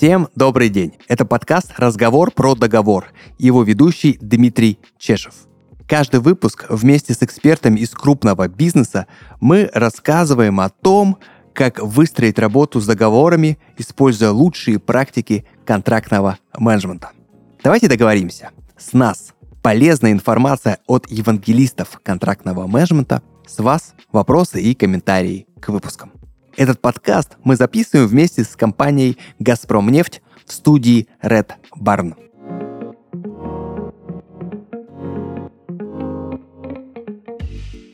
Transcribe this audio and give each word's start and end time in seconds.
Всем 0.00 0.28
добрый 0.34 0.70
день. 0.70 0.94
Это 1.08 1.26
подкаст 1.26 1.74
«Разговор 1.76 2.30
про 2.30 2.54
договор». 2.54 3.12
Его 3.36 3.62
ведущий 3.64 4.16
Дмитрий 4.18 4.78
Чешев. 4.96 5.34
Каждый 5.86 6.20
выпуск 6.20 6.64
вместе 6.70 7.12
с 7.12 7.22
экспертами 7.22 7.80
из 7.80 7.90
крупного 7.90 8.48
бизнеса 8.48 9.06
мы 9.40 9.68
рассказываем 9.74 10.58
о 10.60 10.70
том, 10.70 11.18
как 11.52 11.80
выстроить 11.80 12.38
работу 12.38 12.80
с 12.80 12.86
договорами, 12.86 13.58
используя 13.76 14.30
лучшие 14.30 14.78
практики 14.78 15.44
контрактного 15.66 16.38
менеджмента. 16.56 17.10
Давайте 17.62 17.86
договоримся. 17.86 18.52
С 18.78 18.94
нас 18.94 19.34
полезная 19.60 20.12
информация 20.12 20.78
от 20.86 21.10
евангелистов 21.10 22.00
контрактного 22.02 22.66
менеджмента, 22.66 23.20
с 23.46 23.58
вас 23.58 23.92
вопросы 24.12 24.62
и 24.62 24.74
комментарии 24.74 25.46
к 25.60 25.68
выпускам. 25.68 26.10
Этот 26.60 26.78
подкаст 26.78 27.38
мы 27.42 27.56
записываем 27.56 28.06
вместе 28.06 28.44
с 28.44 28.54
компанией 28.54 29.16
«Газпромнефть» 29.38 30.20
в 30.44 30.52
студии 30.52 31.08
Red 31.22 31.52
Barn. 31.74 32.14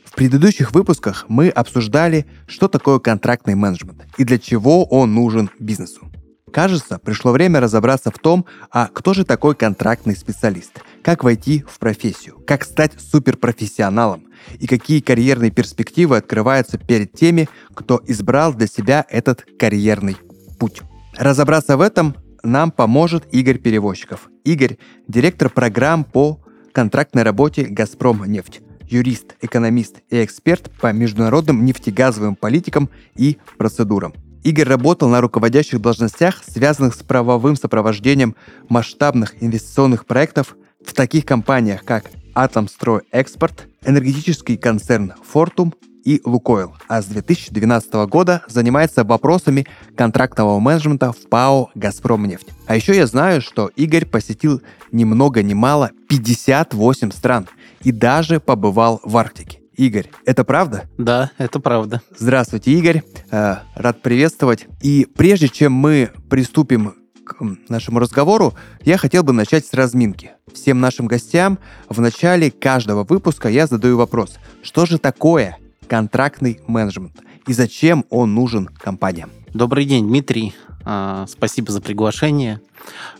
В 0.03 0.15
предыдущих 0.17 0.73
выпусках 0.73 1.23
мы 1.29 1.47
обсуждали, 1.47 2.25
что 2.45 2.67
такое 2.67 2.99
контрактный 2.99 3.55
менеджмент 3.55 4.05
и 4.17 4.25
для 4.25 4.37
чего 4.37 4.83
он 4.83 5.13
нужен 5.13 5.49
бизнесу. 5.59 6.01
Кажется, 6.51 6.97
пришло 6.97 7.31
время 7.31 7.59
разобраться 7.59 8.09
в 8.09 8.19
том, 8.19 8.45
а 8.71 8.87
кто 8.87 9.13
же 9.13 9.25
такой 9.25 9.53
контрактный 9.53 10.15
специалист, 10.15 10.81
как 11.03 11.23
войти 11.23 11.65
в 11.67 11.77
профессию, 11.77 12.39
как 12.47 12.63
стать 12.63 12.93
суперпрофессионалом? 12.99 14.27
И 14.59 14.67
какие 14.67 15.01
карьерные 15.01 15.51
перспективы 15.51 16.17
открываются 16.17 16.77
перед 16.77 17.11
теми, 17.11 17.49
кто 17.73 18.01
избрал 18.07 18.53
для 18.53 18.67
себя 18.67 19.05
этот 19.09 19.45
карьерный 19.59 20.15
путь. 20.57 20.81
Разобраться 21.17 21.75
в 21.75 21.81
этом 21.81 22.15
нам 22.43 22.71
поможет 22.71 23.25
Игорь 23.33 23.57
Перевозчиков. 23.57 24.29
Игорь– 24.45 24.77
директор 25.07 25.49
программ 25.49 26.05
по 26.05 26.39
контрактной 26.71 27.23
работе 27.23 27.63
«Газпром 27.63 28.23
нефть», 28.25 28.61
юрист, 28.87 29.35
экономист 29.41 29.97
и 30.09 30.23
эксперт 30.23 30.71
по 30.79 30.93
международным 30.93 31.65
нефтегазовым 31.65 32.35
политикам 32.35 32.89
и 33.15 33.37
процедурам– 33.57 34.13
Игорь 34.43 34.67
работал 34.67 35.09
на 35.09 35.21
руководящих 35.21 35.81
должностях, 35.81 36.43
связанных 36.43 36.95
с 36.95 37.03
правовым 37.03 37.55
сопровождением 37.55 38.35
масштабных 38.69 39.41
инвестиционных 39.41 40.05
проектов 40.05 40.55
в 40.85 40.93
таких 40.93 41.25
компаниях, 41.25 41.83
как 41.83 42.11
Атомстрой 42.33 43.01
Экспорт, 43.11 43.67
энергетический 43.85 44.57
концерн 44.57 45.13
Фортум 45.23 45.73
и 46.05 46.21
Лукойл, 46.23 46.73
а 46.87 47.01
с 47.01 47.05
2012 47.07 47.93
года 48.07 48.41
занимается 48.47 49.03
вопросами 49.03 49.67
контрактного 49.95 50.57
менеджмента 50.59 51.11
в 51.11 51.27
ПАО 51.29 51.69
«Газпромнефть». 51.75 52.47
А 52.65 52.77
еще 52.77 52.95
я 52.95 53.07
знаю, 53.07 53.41
что 53.41 53.69
Игорь 53.75 54.05
посетил 54.05 54.61
ни 54.93 55.03
много 55.03 55.43
ни 55.43 55.53
мало 55.53 55.91
58 56.07 57.11
стран 57.11 57.47
и 57.81 57.91
даже 57.91 58.39
побывал 58.39 59.01
в 59.03 59.17
Арктике. 59.17 59.59
Игорь, 59.77 60.09
это 60.25 60.43
правда? 60.43 60.89
Да, 60.97 61.31
это 61.37 61.59
правда. 61.59 62.01
Здравствуйте, 62.17 62.71
Игорь. 62.71 63.03
Э, 63.29 63.57
рад 63.75 64.01
приветствовать. 64.01 64.65
И 64.81 65.05
прежде 65.15 65.49
чем 65.49 65.71
мы 65.71 66.09
приступим 66.29 66.95
к 67.23 67.35
нашему 67.69 67.99
разговору, 67.99 68.55
я 68.83 68.97
хотел 68.97 69.23
бы 69.23 69.33
начать 69.33 69.67
с 69.67 69.73
разминки. 69.73 70.31
Всем 70.51 70.79
нашим 70.79 71.05
гостям 71.05 71.59
в 71.89 72.01
начале 72.01 72.49
каждого 72.49 73.03
выпуска 73.03 73.49
я 73.49 73.67
задаю 73.67 73.97
вопрос, 73.97 74.37
что 74.63 74.87
же 74.87 74.97
такое 74.97 75.57
контрактный 75.87 76.59
менеджмент 76.67 77.21
и 77.47 77.53
зачем 77.53 78.03
он 78.09 78.33
нужен 78.33 78.67
компаниям? 78.67 79.29
Добрый 79.53 79.85
день, 79.85 80.07
Дмитрий. 80.07 80.55
А, 80.85 81.25
спасибо 81.27 81.71
за 81.71 81.81
приглашение. 81.81 82.61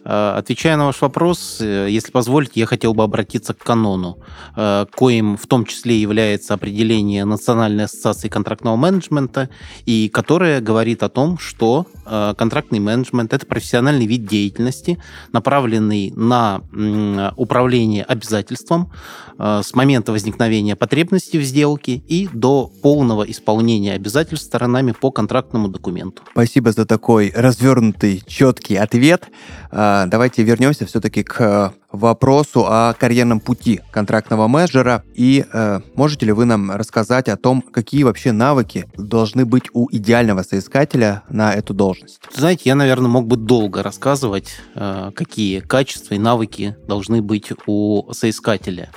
Э, 0.03 0.35
отвечая 0.37 0.77
на 0.77 0.85
ваш 0.85 1.01
вопрос, 1.01 1.57
э, 1.59 1.87
если 1.89 2.11
позволите, 2.11 2.59
я 2.59 2.65
хотел 2.65 2.93
бы 2.93 3.03
обратиться 3.03 3.53
к 3.53 3.57
канону, 3.57 4.19
э, 4.55 4.85
коим 4.95 5.35
в 5.37 5.47
том 5.47 5.65
числе 5.65 5.99
является 5.99 6.53
определение 6.53 7.25
Национальной 7.25 7.85
ассоциации 7.85 8.29
контрактного 8.29 8.77
менеджмента, 8.77 9.49
и 9.85 10.09
которое 10.09 10.61
говорит 10.61 11.03
о 11.03 11.09
том, 11.09 11.37
что 11.37 11.85
контрактный 12.37 12.79
менеджмент– 12.79 13.33
это 13.33 13.45
профессиональный 13.45 14.05
вид 14.05 14.25
деятельности, 14.25 14.97
направленный 15.33 16.13
на 16.15 16.61
управление 17.35 18.03
обязательством 18.03 18.91
с 19.37 19.73
момента 19.73 20.13
возникновения 20.13 20.77
потребности 20.77 21.35
в 21.35 21.43
сделке 21.43 21.95
и 21.95 22.29
до 22.31 22.71
полного 22.81 23.23
исполнения 23.23 23.93
обязательств 23.93 24.47
сторонами 24.47 24.93
по 24.93 25.11
контрактному 25.11 25.67
документу. 25.67 26.21
Спасибо 26.31 26.71
за 26.71 26.85
такой 26.85 27.33
развернутый, 27.35 28.23
четкий 28.25 28.77
ответ. 28.77 29.29
А, 29.71 30.05
давайте 30.05 30.43
вернемся 30.43 30.85
все-таки 30.85 31.23
к 31.23 31.41
э, 31.41 31.69
вопросу 31.91 32.65
о 32.65 32.93
карьерном 32.93 33.39
пути 33.39 33.81
контрактного 33.91 34.47
менеджера. 34.47 35.03
И 35.13 35.45
э, 35.51 35.79
можете 35.95 36.25
ли 36.25 36.31
вы 36.31 36.45
нам 36.45 36.71
рассказать 36.71 37.29
о 37.29 37.37
том, 37.37 37.61
какие 37.61 38.03
вообще 38.03 38.31
навыки 38.31 38.85
должны 38.97 39.45
быть 39.45 39.69
у 39.73 39.87
идеального 39.91 40.43
соискателя 40.43 41.23
на 41.29 41.53
эту 41.53 41.73
должность? 41.73 42.19
Знаете, 42.33 42.63
я, 42.65 42.75
наверное, 42.75 43.09
мог 43.09 43.27
бы 43.27 43.37
долго 43.37 43.83
рассказывать, 43.83 44.55
э, 44.75 45.11
какие 45.15 45.59
качества 45.61 46.15
и 46.15 46.19
навыки 46.19 46.75
должны 46.87 47.21
быть 47.21 47.51
у 47.65 48.11
соискателя. 48.11 48.89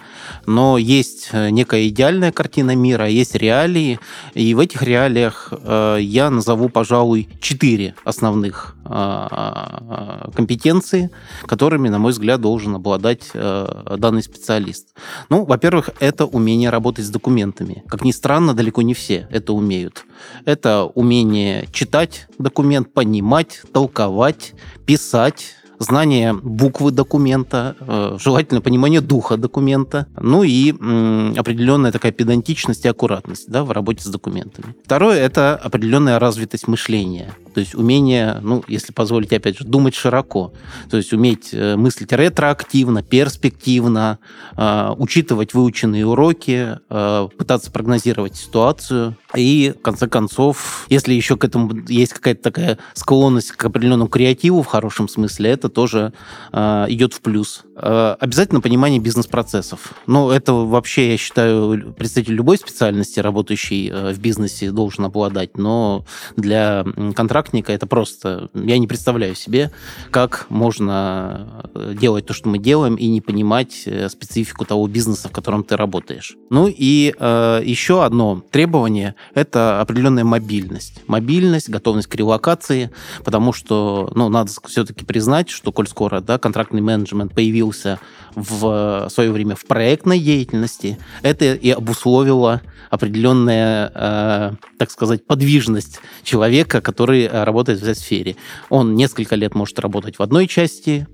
Но 0.46 0.76
есть 0.78 1.30
э, 1.32 1.50
некая 1.50 1.88
идеальная 1.88 2.32
картина 2.32 2.74
мира, 2.74 3.08
есть 3.08 3.34
реалии, 3.34 4.00
и 4.34 4.54
в 4.54 4.58
этих 4.58 4.82
реалиях 4.82 5.52
э, 5.52 5.98
я 6.00 6.30
назову, 6.30 6.68
пожалуй, 6.68 7.28
четыре 7.40 7.94
основных 8.04 8.76
э, 8.84 8.90
э 8.90 10.30
компетенции, 10.34 11.10
которыми, 11.46 11.88
на 11.88 11.98
мой 11.98 12.12
взгляд, 12.12 12.40
должен 12.40 12.79
обладать 12.80 13.30
э, 13.34 13.96
данный 13.98 14.22
специалист? 14.22 14.88
Ну, 15.28 15.44
во-первых, 15.44 15.90
это 16.00 16.26
умение 16.26 16.70
работать 16.70 17.04
с 17.04 17.10
документами. 17.10 17.84
Как 17.86 18.02
ни 18.02 18.12
странно, 18.12 18.54
далеко 18.54 18.82
не 18.82 18.94
все 18.94 19.28
это 19.30 19.52
умеют. 19.52 20.04
Это 20.44 20.84
умение 20.84 21.68
читать 21.72 22.26
документ, 22.38 22.92
понимать, 22.92 23.62
толковать, 23.72 24.54
писать, 24.86 25.54
знание 25.80 26.34
буквы 26.34 26.92
документа, 26.92 27.74
э, 27.80 28.16
желательно 28.20 28.60
понимание 28.60 29.00
духа 29.00 29.36
документа, 29.36 30.06
ну 30.20 30.42
и 30.44 30.72
определенная 30.72 31.90
такая 31.90 32.12
педантичность 32.12 32.84
и 32.84 32.88
аккуратность 32.88 33.50
да, 33.50 33.64
в 33.64 33.72
работе 33.72 34.04
с 34.04 34.06
документами. 34.06 34.74
Второе– 34.84 35.18
это 35.20 35.56
определенная 35.56 36.18
развитость 36.18 36.68
мышления. 36.68 37.32
То 37.54 37.60
есть 37.60 37.74
умение, 37.74 38.38
ну, 38.42 38.62
если 38.68 38.92
позволить, 38.92 39.32
опять 39.32 39.58
же, 39.58 39.64
думать 39.64 39.94
широко. 39.94 40.52
То 40.90 40.96
есть 40.96 41.12
уметь 41.12 41.50
э, 41.52 41.76
мыслить 41.76 42.12
ретроактивно, 42.12 43.02
перспективно, 43.02 44.18
э, 44.56 44.94
учитывать 44.96 45.54
выученные 45.54 46.06
уроки, 46.06 46.78
э, 46.88 47.28
пытаться 47.36 47.70
прогнозировать 47.70 48.36
ситуацию. 48.36 49.16
И, 49.34 49.74
в 49.78 49.82
конце 49.82 50.08
концов, 50.08 50.86
если 50.88 51.14
еще 51.14 51.36
к 51.36 51.44
этому 51.44 51.72
есть 51.88 52.12
какая-то 52.12 52.42
такая 52.42 52.78
склонность 52.94 53.52
к 53.52 53.64
определенному 53.64 54.08
креативу 54.08 54.62
в 54.62 54.66
хорошем 54.66 55.08
смысле, 55.08 55.50
это 55.50 55.68
тоже 55.68 56.12
идет 56.52 57.14
в 57.14 57.20
плюс. 57.20 57.62
Обязательно 57.76 58.60
понимание 58.60 58.98
бизнес-процессов. 58.98 59.94
Ну, 60.06 60.30
это 60.30 60.52
вообще, 60.52 61.12
я 61.12 61.16
считаю, 61.16 61.94
представитель 61.96 62.34
любой 62.34 62.58
специальности, 62.58 63.20
работающий 63.20 64.12
в 64.12 64.18
бизнесе, 64.18 64.72
должен 64.72 65.04
обладать. 65.04 65.56
Но 65.56 66.04
для 66.36 66.84
контракта 67.14 67.39
контрактника 67.40 67.72
это 67.72 67.86
просто... 67.86 68.50
Я 68.54 68.78
не 68.78 68.86
представляю 68.86 69.34
себе, 69.34 69.70
как 70.10 70.46
можно 70.50 71.64
э, 71.74 71.94
делать 71.98 72.26
то, 72.26 72.34
что 72.34 72.48
мы 72.48 72.58
делаем, 72.58 72.96
и 72.96 73.06
не 73.08 73.20
понимать 73.20 73.84
э, 73.86 74.08
специфику 74.08 74.64
того 74.64 74.86
бизнеса, 74.86 75.28
в 75.28 75.32
котором 75.32 75.64
ты 75.64 75.76
работаешь. 75.76 76.36
Ну 76.50 76.68
и 76.68 77.14
э, 77.18 77.62
еще 77.64 78.04
одно 78.04 78.42
требование– 78.50 79.14
это 79.34 79.80
определенная 79.80 80.24
мобильность. 80.24 81.02
Мобильность, 81.06 81.70
готовность 81.70 82.08
к 82.08 82.14
релокации, 82.14 82.90
потому 83.24 83.52
что, 83.52 84.12
ну, 84.14 84.28
надо 84.28 84.50
все-таки 84.66 85.04
признать, 85.04 85.48
что, 85.48 85.72
коль 85.72 85.88
скоро, 85.88 86.20
да, 86.20 86.38
контрактный 86.38 86.82
менеджмент 86.82 87.34
появился 87.34 87.98
в 88.34 89.08
свое 89.10 89.32
время 89.32 89.56
в 89.56 89.64
проектной 89.64 90.20
деятельности, 90.20 90.98
это 91.22 91.54
и 91.54 91.70
обусловило 91.70 92.60
определенная, 92.90 93.90
э, 93.94 94.52
так 94.78 94.90
сказать, 94.90 95.26
подвижность 95.26 96.00
человека, 96.22 96.80
который 96.80 97.28
работает 97.30 97.80
в 97.80 97.82
этой 97.82 97.96
сфере. 97.96 98.36
Он 98.68 98.94
несколько 98.94 99.36
лет 99.36 99.54
может 99.54 99.78
работать 99.78 100.18
в 100.18 100.22
одной 100.22 100.46
части 100.46 101.06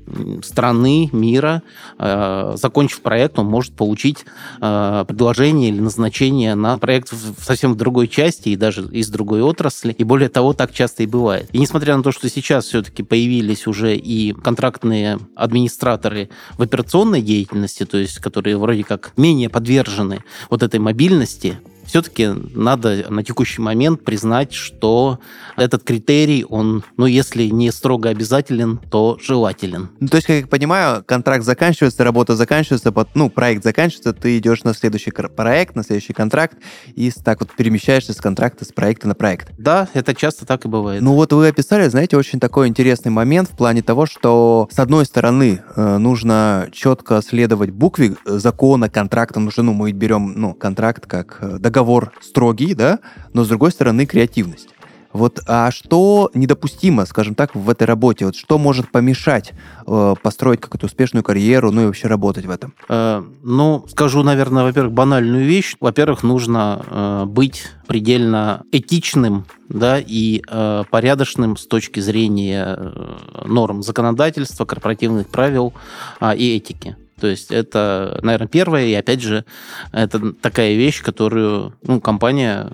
страны, 0.42 1.08
мира. 1.12 1.62
Э, 1.98 2.54
закончив 2.56 3.00
проект, 3.00 3.38
он 3.38 3.46
может 3.46 3.74
получить 3.74 4.24
предложение 4.58 5.70
или 5.70 5.80
назначение 5.80 6.54
на 6.54 6.78
проект 6.78 7.12
в 7.12 7.42
совсем 7.42 7.76
другой 7.76 8.08
части 8.08 8.50
и 8.50 8.56
даже 8.56 8.82
из 8.90 9.08
другой 9.08 9.42
отрасли. 9.42 9.92
И 9.92 10.04
более 10.04 10.28
того, 10.28 10.52
так 10.52 10.72
часто 10.72 11.02
и 11.02 11.06
бывает. 11.06 11.48
И 11.52 11.58
несмотря 11.58 11.96
на 11.96 12.02
то, 12.02 12.12
что 12.12 12.28
сейчас 12.28 12.66
все-таки 12.66 13.02
появились 13.02 13.66
уже 13.66 13.96
и 13.96 14.32
контрактные 14.32 15.18
администраторы 15.34 16.30
в 16.58 16.62
операционной 16.62 17.22
деятельности, 17.22 17.84
то 17.84 17.98
есть 17.98 18.18
которые 18.18 18.56
вроде 18.56 18.84
как 18.84 19.12
менее 19.16 19.48
подвержены 19.48 20.22
вот 20.50 20.62
этой 20.62 20.80
мобильности, 20.80 21.58
все-таки 21.86 22.28
надо 22.54 23.06
на 23.08 23.22
текущий 23.22 23.60
момент 23.60 24.04
признать, 24.04 24.52
что 24.52 25.18
этот 25.56 25.82
критерий, 25.82 26.44
он, 26.48 26.84
ну, 26.96 27.06
если 27.06 27.44
не 27.44 27.70
строго 27.70 28.08
обязателен, 28.08 28.78
то 28.90 29.18
желателен. 29.22 29.90
Ну, 30.00 30.08
то 30.08 30.16
есть, 30.16 30.26
как 30.26 30.36
я 30.36 30.46
понимаю, 30.46 31.04
контракт 31.04 31.44
заканчивается, 31.44 32.04
работа 32.04 32.36
заканчивается, 32.36 32.92
ну, 33.14 33.30
проект 33.30 33.64
заканчивается, 33.64 34.12
ты 34.12 34.38
идешь 34.38 34.64
на 34.64 34.74
следующий 34.74 35.10
проект, 35.10 35.76
на 35.76 35.82
следующий 35.82 36.12
контракт, 36.12 36.58
и 36.94 37.10
так 37.10 37.40
вот 37.40 37.50
перемещаешься 37.52 38.12
с 38.12 38.16
контракта, 38.16 38.64
с 38.64 38.72
проекта 38.72 39.08
на 39.08 39.14
проект. 39.14 39.52
Да, 39.58 39.88
это 39.94 40.14
часто 40.14 40.46
так 40.46 40.64
и 40.64 40.68
бывает. 40.68 41.02
Ну, 41.02 41.14
вот 41.14 41.32
вы 41.32 41.48
описали, 41.48 41.88
знаете, 41.88 42.16
очень 42.16 42.40
такой 42.40 42.68
интересный 42.68 43.10
момент 43.10 43.50
в 43.50 43.56
плане 43.56 43.82
того, 43.82 44.06
что, 44.06 44.68
с 44.70 44.78
одной 44.78 45.06
стороны, 45.06 45.62
э, 45.74 45.98
нужно 45.98 46.68
четко 46.72 47.22
следовать 47.22 47.70
букве 47.70 48.16
закона, 48.24 48.88
контракта, 48.88 49.40
нужно, 49.40 49.64
ну, 49.64 49.72
мы 49.72 49.92
берем, 49.92 50.34
ну, 50.36 50.54
контракт 50.54 51.06
как 51.06 51.38
э, 51.40 51.58
договор 51.76 52.12
строгий, 52.22 52.74
да, 52.74 53.00
но, 53.34 53.44
с 53.44 53.48
другой 53.48 53.70
стороны, 53.70 54.06
креативность. 54.06 54.68
Вот, 55.12 55.40
а 55.46 55.70
что 55.70 56.30
недопустимо, 56.34 57.06
скажем 57.06 57.34
так, 57.34 57.54
в 57.54 57.70
этой 57.70 57.84
работе? 57.84 58.26
Вот 58.26 58.36
что 58.36 58.58
может 58.58 58.90
помешать 58.90 59.52
э, 59.86 60.14
построить 60.22 60.60
какую-то 60.60 60.86
успешную 60.86 61.22
карьеру, 61.22 61.70
ну 61.70 61.82
и 61.82 61.86
вообще 61.86 62.08
работать 62.08 62.44
в 62.44 62.50
этом? 62.50 62.74
Э, 62.88 63.22
ну, 63.42 63.84
скажу, 63.88 64.22
наверное, 64.22 64.64
во-первых, 64.64 64.92
банальную 64.92 65.46
вещь. 65.46 65.76
Во-первых, 65.80 66.22
нужно 66.22 66.82
э, 66.86 67.24
быть 67.26 67.64
предельно 67.86 68.62
этичным, 68.72 69.46
да, 69.70 69.98
и 69.98 70.42
э, 70.46 70.84
порядочным 70.90 71.56
с 71.56 71.66
точки 71.66 72.00
зрения 72.00 72.76
э, 72.78 73.44
норм 73.46 73.82
законодательства, 73.82 74.66
корпоративных 74.66 75.28
правил 75.28 75.72
э, 76.20 76.36
и 76.36 76.56
этики. 76.56 76.96
То 77.20 77.26
есть 77.26 77.50
это, 77.50 78.18
наверное, 78.22 78.48
первое, 78.48 78.86
и 78.86 78.94
опять 78.94 79.22
же, 79.22 79.44
это 79.92 80.32
такая 80.32 80.74
вещь, 80.74 81.02
которую 81.02 81.74
ну, 81.82 82.00
компания 82.00 82.72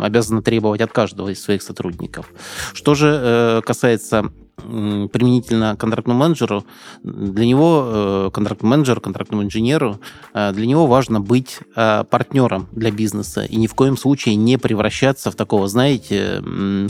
обязана 0.00 0.42
требовать 0.42 0.80
от 0.80 0.92
каждого 0.92 1.30
из 1.30 1.42
своих 1.42 1.62
сотрудников. 1.62 2.32
Что 2.72 2.94
же 2.94 3.18
э, 3.20 3.62
касается 3.64 4.32
применительно 4.60 5.76
контрактному 5.76 6.20
менеджеру, 6.20 6.64
для 7.02 7.46
него, 7.46 7.84
э, 7.86 8.30
контрактному 8.32 8.70
менеджеру, 8.70 9.00
контрактному 9.00 9.42
инженеру, 9.42 10.00
э, 10.34 10.52
для 10.52 10.66
него 10.66 10.86
важно 10.86 11.20
быть 11.20 11.58
э, 11.76 12.04
партнером 12.10 12.68
для 12.72 12.90
бизнеса 12.90 13.44
и 13.44 13.56
ни 13.56 13.66
в 13.66 13.74
коем 13.74 13.96
случае 13.96 14.36
не 14.36 14.58
превращаться 14.58 15.30
в 15.30 15.34
такого, 15.34 15.68
знаете, 15.68 16.42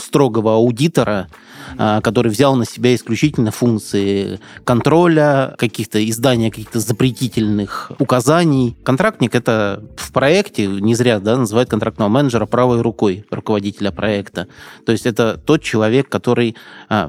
строгого 0.03 0.55
аудитора, 0.55 1.29
который 1.77 2.31
взял 2.31 2.57
на 2.57 2.65
себя 2.65 2.95
исключительно 2.95 3.51
функции 3.51 4.41
контроля, 4.65 5.55
каких-то 5.59 6.09
издания 6.09 6.51
каких-то 6.51 6.81
запретительных 6.81 7.93
указаний. 7.99 8.77
Контрактник— 8.83 9.35
это 9.35 9.83
в 9.97 10.13
проекте, 10.13 10.67
не 10.67 10.95
зря 10.95 11.21
да, 11.21 11.37
называют 11.37 11.71
контрактного 11.71 12.09
менеджера 12.09 12.47
правой 12.47 12.81
рукой 12.81 13.25
руководителя 13.31 13.91
проекта. 13.91 14.49
То 14.87 14.93
есть 14.93 15.07
это 15.07 15.41
тот 15.45 15.63
человек, 15.63 16.09
который 16.09 16.57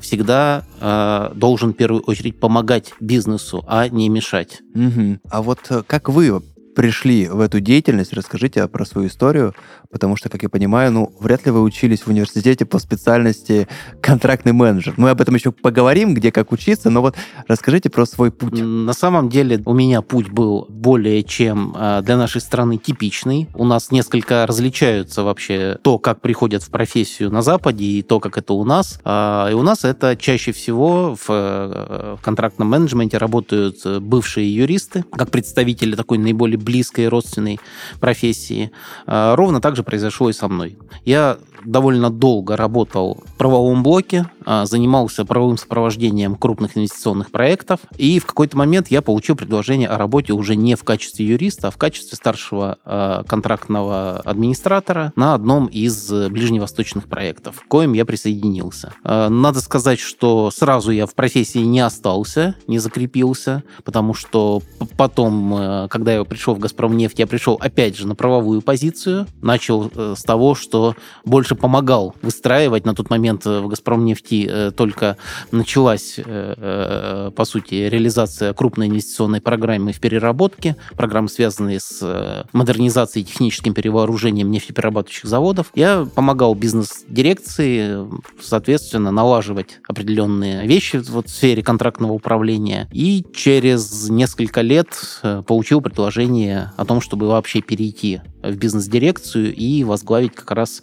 всегда 0.01 0.50
э, 0.79 1.31
должен 1.35 1.73
в 1.73 1.77
первую 1.77 2.03
очередь 2.03 2.39
помогать 2.39 2.93
бизнесу, 2.99 3.63
а 3.67 3.87
не 3.89 4.09
мешать. 4.09 4.61
Угу. 4.75 5.19
А 5.29 5.41
вот 5.41 5.59
э, 5.69 5.83
как 5.85 6.09
вы 6.09 6.41
пришли 6.75 7.27
в 7.27 7.39
эту 7.39 7.59
деятельность, 7.59 8.13
расскажите 8.13 8.67
про 8.67 8.85
свою 8.85 9.07
историю, 9.07 9.53
потому 9.89 10.15
что, 10.15 10.29
как 10.29 10.43
я 10.43 10.49
понимаю, 10.49 10.91
ну, 10.91 11.13
вряд 11.19 11.45
ли 11.45 11.51
вы 11.51 11.61
учились 11.61 12.01
в 12.01 12.07
университете 12.07 12.65
по 12.65 12.79
специальности 12.79 13.67
контрактный 14.01 14.53
менеджер. 14.53 14.93
Мы 14.97 15.09
об 15.09 15.21
этом 15.21 15.35
еще 15.35 15.51
поговорим, 15.51 16.13
где 16.13 16.31
как 16.31 16.51
учиться, 16.51 16.89
но 16.89 17.01
вот 17.01 17.15
расскажите 17.47 17.89
про 17.89 18.05
свой 18.05 18.31
путь. 18.31 18.53
На 18.53 18.93
самом 18.93 19.29
деле 19.29 19.61
у 19.65 19.73
меня 19.73 20.01
путь 20.01 20.29
был 20.29 20.65
более 20.69 21.23
чем 21.23 21.73
а, 21.75 22.01
для 22.01 22.17
нашей 22.17 22.41
страны 22.41 22.77
типичный. 22.77 23.49
У 23.53 23.65
нас 23.65 23.91
несколько 23.91 24.45
различаются 24.47 25.23
вообще 25.23 25.77
то, 25.81 25.99
как 25.99 26.21
приходят 26.21 26.63
в 26.63 26.69
профессию 26.69 27.31
на 27.31 27.41
Западе 27.41 27.85
и 27.85 28.01
то, 28.01 28.19
как 28.19 28.37
это 28.37 28.53
у 28.53 28.63
нас. 28.63 28.99
А, 29.03 29.49
и 29.49 29.53
у 29.53 29.61
нас 29.61 29.83
это 29.83 30.15
чаще 30.15 30.51
всего 30.51 31.15
в, 31.15 31.29
э, 31.29 32.15
в 32.19 32.23
контрактном 32.23 32.69
менеджменте 32.69 33.17
работают 33.17 33.85
бывшие 34.01 34.53
юристы, 34.53 35.03
как 35.11 35.31
представители 35.31 35.95
такой 35.95 36.17
наиболее 36.17 36.57
близкой 36.61 37.07
родственной 37.07 37.59
профессии. 37.99 38.71
А, 39.05 39.35
ровно 39.35 39.61
так 39.61 39.75
же 39.75 39.83
произошло 39.83 40.29
и 40.29 40.33
со 40.33 40.47
мной. 40.47 40.77
Я 41.05 41.37
довольно 41.65 42.09
долго 42.09 42.55
работал 42.55 43.23
в 43.25 43.37
правовом 43.37 43.83
блоке, 43.83 44.29
а, 44.45 44.65
занимался 44.65 45.25
правовым 45.25 45.57
сопровождением 45.57 46.35
крупных 46.35 46.77
инвестиционных 46.77 47.31
проектов, 47.31 47.79
и 47.97 48.19
в 48.19 48.25
какой-то 48.25 48.57
момент 48.57 48.89
я 48.89 49.01
получил 49.01 49.35
предложение 49.35 49.87
о 49.87 49.97
работе 49.97 50.33
уже 50.33 50.55
не 50.55 50.75
в 50.75 50.83
качестве 50.83 51.25
юриста, 51.25 51.67
а 51.67 51.71
в 51.71 51.77
качестве 51.77 52.17
старшего 52.17 52.77
а, 52.85 53.23
контрактного 53.23 54.17
администратора 54.19 55.13
на 55.15 55.33
одном 55.33 55.67
из 55.67 56.09
ближневосточных 56.09 57.07
проектов, 57.07 57.61
к 57.61 57.67
коим 57.67 57.93
я 57.93 58.05
присоединился. 58.05 58.93
А, 59.03 59.29
надо 59.29 59.61
сказать, 59.61 59.99
что 59.99 60.51
сразу 60.51 60.91
я 60.91 61.05
в 61.05 61.15
профессии 61.15 61.59
не 61.59 61.79
остался, 61.79 62.55
не 62.67 62.79
закрепился, 62.79 63.63
потому 63.83 64.13
что 64.13 64.61
потом, 64.97 65.87
когда 65.89 66.13
я 66.13 66.23
пришел 66.23 66.55
в 66.55 66.59
«Газпромнефть», 66.59 67.19
я 67.19 67.27
пришел 67.27 67.57
опять 67.61 67.97
же 67.97 68.07
на 68.07 68.15
правовую 68.15 68.61
позицию, 68.61 69.27
начал 69.41 69.91
э, 69.93 70.15
с 70.17 70.23
того, 70.23 70.55
что 70.55 70.95
больше 71.25 71.50
больше 71.51 71.55
помогал 71.55 72.15
выстраивать. 72.21 72.85
На 72.85 72.93
тот 72.93 73.09
момент 73.09 73.45
в 73.45 73.67
«Газпромнефти» 73.67 74.47
э, 74.49 74.71
только 74.71 75.17
началась, 75.51 76.15
э, 76.17 76.23
э, 76.25 77.31
по 77.35 77.45
сути, 77.45 77.89
реализация 77.89 78.53
крупной 78.53 78.87
инвестиционной 78.87 79.41
программы 79.41 79.91
в 79.91 79.99
переработке, 79.99 80.75
программы, 80.95 81.29
связанные 81.29 81.79
с 81.79 82.45
модернизацией 82.53 83.23
и 83.23 83.27
техническим 83.27 83.73
перевооружением 83.73 84.51
нефтеперерабатывающих 84.51 85.25
заводов. 85.25 85.71
Я 85.75 86.07
помогал 86.15 86.55
бизнес-дирекции, 86.55 88.07
соответственно, 88.41 89.11
налаживать 89.11 89.79
определенные 89.87 90.67
вещи 90.67 91.01
вот 91.09 91.27
в 91.27 91.31
сфере 91.31 91.63
контрактного 91.63 92.13
управления. 92.13 92.87
И 92.91 93.25
через 93.33 94.09
несколько 94.09 94.61
лет 94.61 94.87
получил 95.47 95.81
предложение 95.81 96.71
о 96.77 96.85
том, 96.85 97.01
чтобы 97.01 97.27
вообще 97.27 97.61
перейти 97.61 98.21
в 98.43 98.55
бизнес-дирекцию 98.55 99.53
и 99.53 99.83
возглавить 99.83 100.33
как 100.33 100.51
раз 100.51 100.81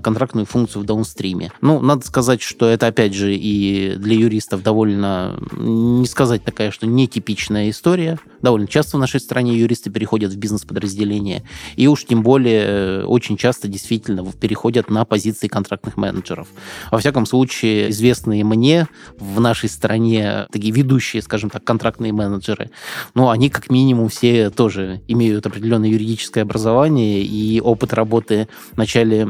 контрактную 0.00 0.46
функцию 0.46 0.82
в 0.82 0.86
даунстриме. 0.86 1.52
Ну, 1.60 1.80
надо 1.80 2.06
сказать, 2.06 2.42
что 2.42 2.68
это, 2.68 2.86
опять 2.86 3.14
же, 3.14 3.34
и 3.34 3.94
для 3.96 4.14
юристов 4.14 4.62
довольно, 4.62 5.38
не 5.52 6.06
сказать 6.06 6.44
такая, 6.44 6.70
что 6.70 6.86
нетипичная 6.86 7.70
история. 7.70 8.18
Довольно 8.42 8.66
часто 8.66 8.96
в 8.96 9.00
нашей 9.00 9.20
стране 9.20 9.56
юристы 9.56 9.90
переходят 9.90 10.32
в 10.32 10.36
бизнес-подразделения. 10.36 11.44
И 11.76 11.86
уж 11.86 12.04
тем 12.04 12.22
более 12.22 12.62
э, 12.62 13.04
очень 13.04 13.36
часто 13.36 13.68
действительно 13.68 14.24
переходят 14.32 14.90
на 14.90 15.04
позиции 15.04 15.48
контрактных 15.48 15.96
менеджеров. 15.96 16.48
Во 16.90 16.98
всяком 16.98 17.26
случае, 17.26 17.90
известные 17.90 18.44
мне 18.44 18.88
в 19.18 19.40
нашей 19.40 19.68
стране 19.68 20.46
такие 20.50 20.72
ведущие, 20.72 21.22
скажем 21.22 21.50
так, 21.50 21.64
контрактные 21.64 22.12
менеджеры, 22.12 22.70
ну, 23.14 23.28
они 23.28 23.50
как 23.50 23.70
минимум 23.70 24.08
все 24.08 24.50
тоже 24.50 25.02
имеют 25.08 25.46
определенное 25.46 25.88
юридическое 25.88 26.44
образование 26.44 27.22
и 27.22 27.60
опыт 27.60 27.92
работы 27.92 28.48
в 28.72 28.76
начале 28.78 29.26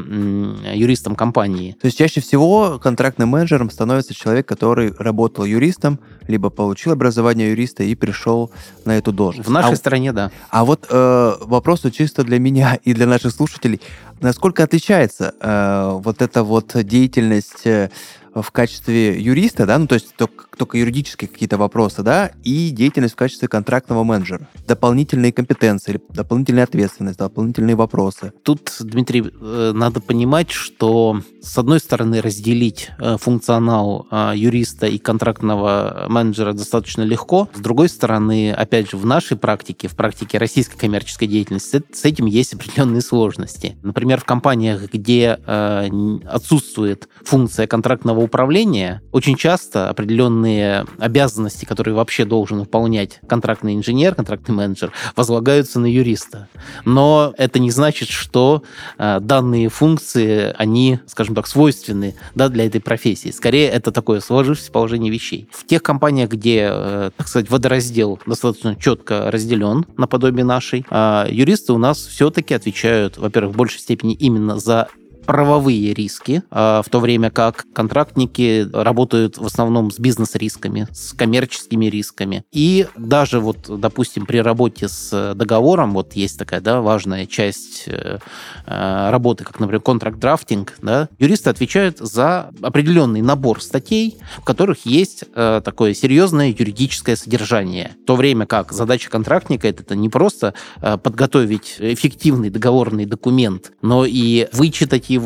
юристом 0.73 1.15
компании. 1.15 1.75
То 1.81 1.85
есть 1.85 1.97
чаще 1.97 2.21
всего 2.21 2.79
контрактным 2.81 3.29
менеджером 3.29 3.69
становится 3.69 4.13
человек, 4.13 4.47
который 4.47 4.93
работал 4.97 5.45
юристом, 5.45 5.99
либо 6.27 6.49
получил 6.49 6.93
образование 6.93 7.51
юриста 7.51 7.83
и 7.83 7.95
пришел 7.95 8.51
на 8.85 8.97
эту 8.97 9.11
должность. 9.11 9.47
В 9.47 9.51
нашей 9.51 9.73
а, 9.73 9.75
стране, 9.75 10.13
да. 10.13 10.31
А 10.49 10.65
вот 10.65 10.87
э, 10.89 11.33
вопрос 11.41 11.81
чисто 11.91 12.23
для 12.23 12.39
меня 12.39 12.79
и 12.83 12.93
для 12.93 13.07
наших 13.07 13.31
слушателей. 13.31 13.81
Насколько 14.21 14.63
отличается 14.63 15.33
э, 15.39 15.99
вот 16.03 16.21
эта 16.21 16.43
вот 16.43 16.75
деятельность 16.83 17.65
э, 17.65 17.89
в 18.33 18.51
качестве 18.51 19.19
юриста, 19.19 19.65
да, 19.65 19.77
ну 19.77 19.87
то 19.87 19.95
есть 19.95 20.15
только, 20.15 20.45
только 20.57 20.77
юридические 20.77 21.27
какие-то 21.27 21.57
вопросы, 21.57 22.01
да, 22.01 22.31
и 22.43 22.69
деятельность 22.69 23.13
в 23.13 23.17
качестве 23.17 23.47
контрактного 23.47 24.03
менеджера. 24.03 24.47
Дополнительные 24.67 25.33
компетенции, 25.33 25.99
дополнительная 26.09 26.63
ответственность, 26.63 27.19
дополнительные 27.19 27.75
вопросы. 27.75 28.31
Тут, 28.43 28.71
Дмитрий, 28.79 29.23
э, 29.23 29.71
надо 29.73 29.99
понимать, 29.99 30.51
что 30.51 31.21
с 31.41 31.57
одной 31.57 31.79
стороны 31.79 32.21
разделить 32.21 32.91
э, 32.99 33.17
функционал 33.19 34.07
юриста 34.33 34.87
и 34.87 34.97
контрактного 34.97 36.05
менеджера 36.07 36.53
достаточно 36.53 37.01
легко, 37.01 37.49
с 37.53 37.59
другой 37.59 37.89
стороны, 37.89 38.53
опять 38.53 38.91
же, 38.91 38.97
в 38.97 39.05
нашей 39.05 39.37
практике, 39.37 39.87
в 39.87 39.95
практике 39.95 40.37
российской 40.37 40.77
коммерческой 40.77 41.27
деятельности, 41.27 41.81
с 41.91 42.05
этим 42.05 42.25
есть 42.25 42.53
определенные 42.53 43.01
сложности. 43.01 43.75
Например, 43.83 44.10
например, 44.11 44.21
в 44.21 44.25
компаниях, 44.25 44.91
где 44.91 45.39
э, 45.45 45.89
отсутствует 46.27 47.07
функция 47.23 47.65
контрактного 47.65 48.19
управления, 48.19 49.01
очень 49.13 49.37
часто 49.37 49.89
определенные 49.89 50.85
обязанности, 50.99 51.63
которые 51.63 51.93
вообще 51.93 52.25
должен 52.25 52.59
выполнять 52.59 53.21
контрактный 53.27 53.75
инженер, 53.75 54.15
контрактный 54.15 54.53
менеджер, 54.53 54.91
возлагаются 55.15 55.79
на 55.79 55.85
юриста. 55.85 56.49
Но 56.83 57.33
это 57.37 57.59
не 57.59 57.71
значит, 57.71 58.09
что 58.09 58.63
э, 58.97 59.19
данные 59.21 59.69
функции, 59.69 60.53
они, 60.57 60.99
скажем 61.07 61.35
так, 61.35 61.47
свойственны 61.47 62.15
да, 62.35 62.49
для 62.49 62.65
этой 62.65 62.81
профессии. 62.81 63.29
Скорее, 63.29 63.69
это 63.69 63.93
такое 63.93 64.19
сложившееся 64.19 64.71
положение 64.73 65.11
вещей. 65.11 65.47
В 65.51 65.65
тех 65.65 65.81
компаниях, 65.83 66.29
где, 66.29 66.67
э, 66.69 67.11
так 67.15 67.27
сказать, 67.29 67.49
водораздел 67.49 68.19
достаточно 68.25 68.75
четко 68.75 69.31
разделен, 69.31 69.85
наподобие 69.95 70.43
нашей, 70.43 70.85
э, 70.89 71.27
юристы 71.29 71.71
у 71.71 71.77
нас 71.77 71.97
все-таки 71.99 72.53
отвечают, 72.53 73.17
во-первых, 73.17 73.53
в 73.53 73.57
большей 73.57 73.79
степени 73.79 74.00
именно 74.09 74.59
за 74.59 74.87
правовые 75.31 75.93
риски, 75.93 76.43
а, 76.51 76.81
в 76.81 76.89
то 76.89 76.99
время 76.99 77.31
как 77.31 77.65
контрактники 77.71 78.67
работают 78.73 79.37
в 79.37 79.45
основном 79.45 79.89
с 79.89 79.97
бизнес-рисками, 79.97 80.89
с 80.91 81.13
коммерческими 81.13 81.85
рисками. 81.85 82.43
И 82.51 82.85
даже 82.97 83.39
вот, 83.39 83.79
допустим, 83.79 84.25
при 84.25 84.39
работе 84.39 84.89
с 84.89 85.33
договором, 85.33 85.93
вот 85.93 86.17
есть 86.17 86.37
такая 86.37 86.59
да, 86.59 86.81
важная 86.81 87.27
часть 87.27 87.85
э, 87.87 88.17
э, 88.65 89.09
работы, 89.09 89.45
как, 89.45 89.57
например, 89.61 89.81
контракт-драфтинг, 89.81 90.73
да, 90.81 91.07
юристы 91.17 91.49
отвечают 91.49 91.99
за 91.99 92.49
определенный 92.61 93.21
набор 93.21 93.61
статей, 93.61 94.17
в 94.37 94.43
которых 94.43 94.85
есть 94.85 95.23
э, 95.33 95.61
такое 95.63 95.93
серьезное 95.93 96.49
юридическое 96.49 97.15
содержание. 97.15 97.91
В 98.03 98.05
то 98.05 98.17
время 98.17 98.45
как 98.45 98.73
задача 98.73 99.09
контрактника 99.09 99.69
это 99.69 99.95
не 99.95 100.09
просто 100.09 100.55
подготовить 100.81 101.77
эффективный 101.79 102.49
договорный 102.49 103.05
документ, 103.05 103.71
но 103.81 104.03
и 104.05 104.41
вычитать 104.51 105.09
его, 105.09 105.20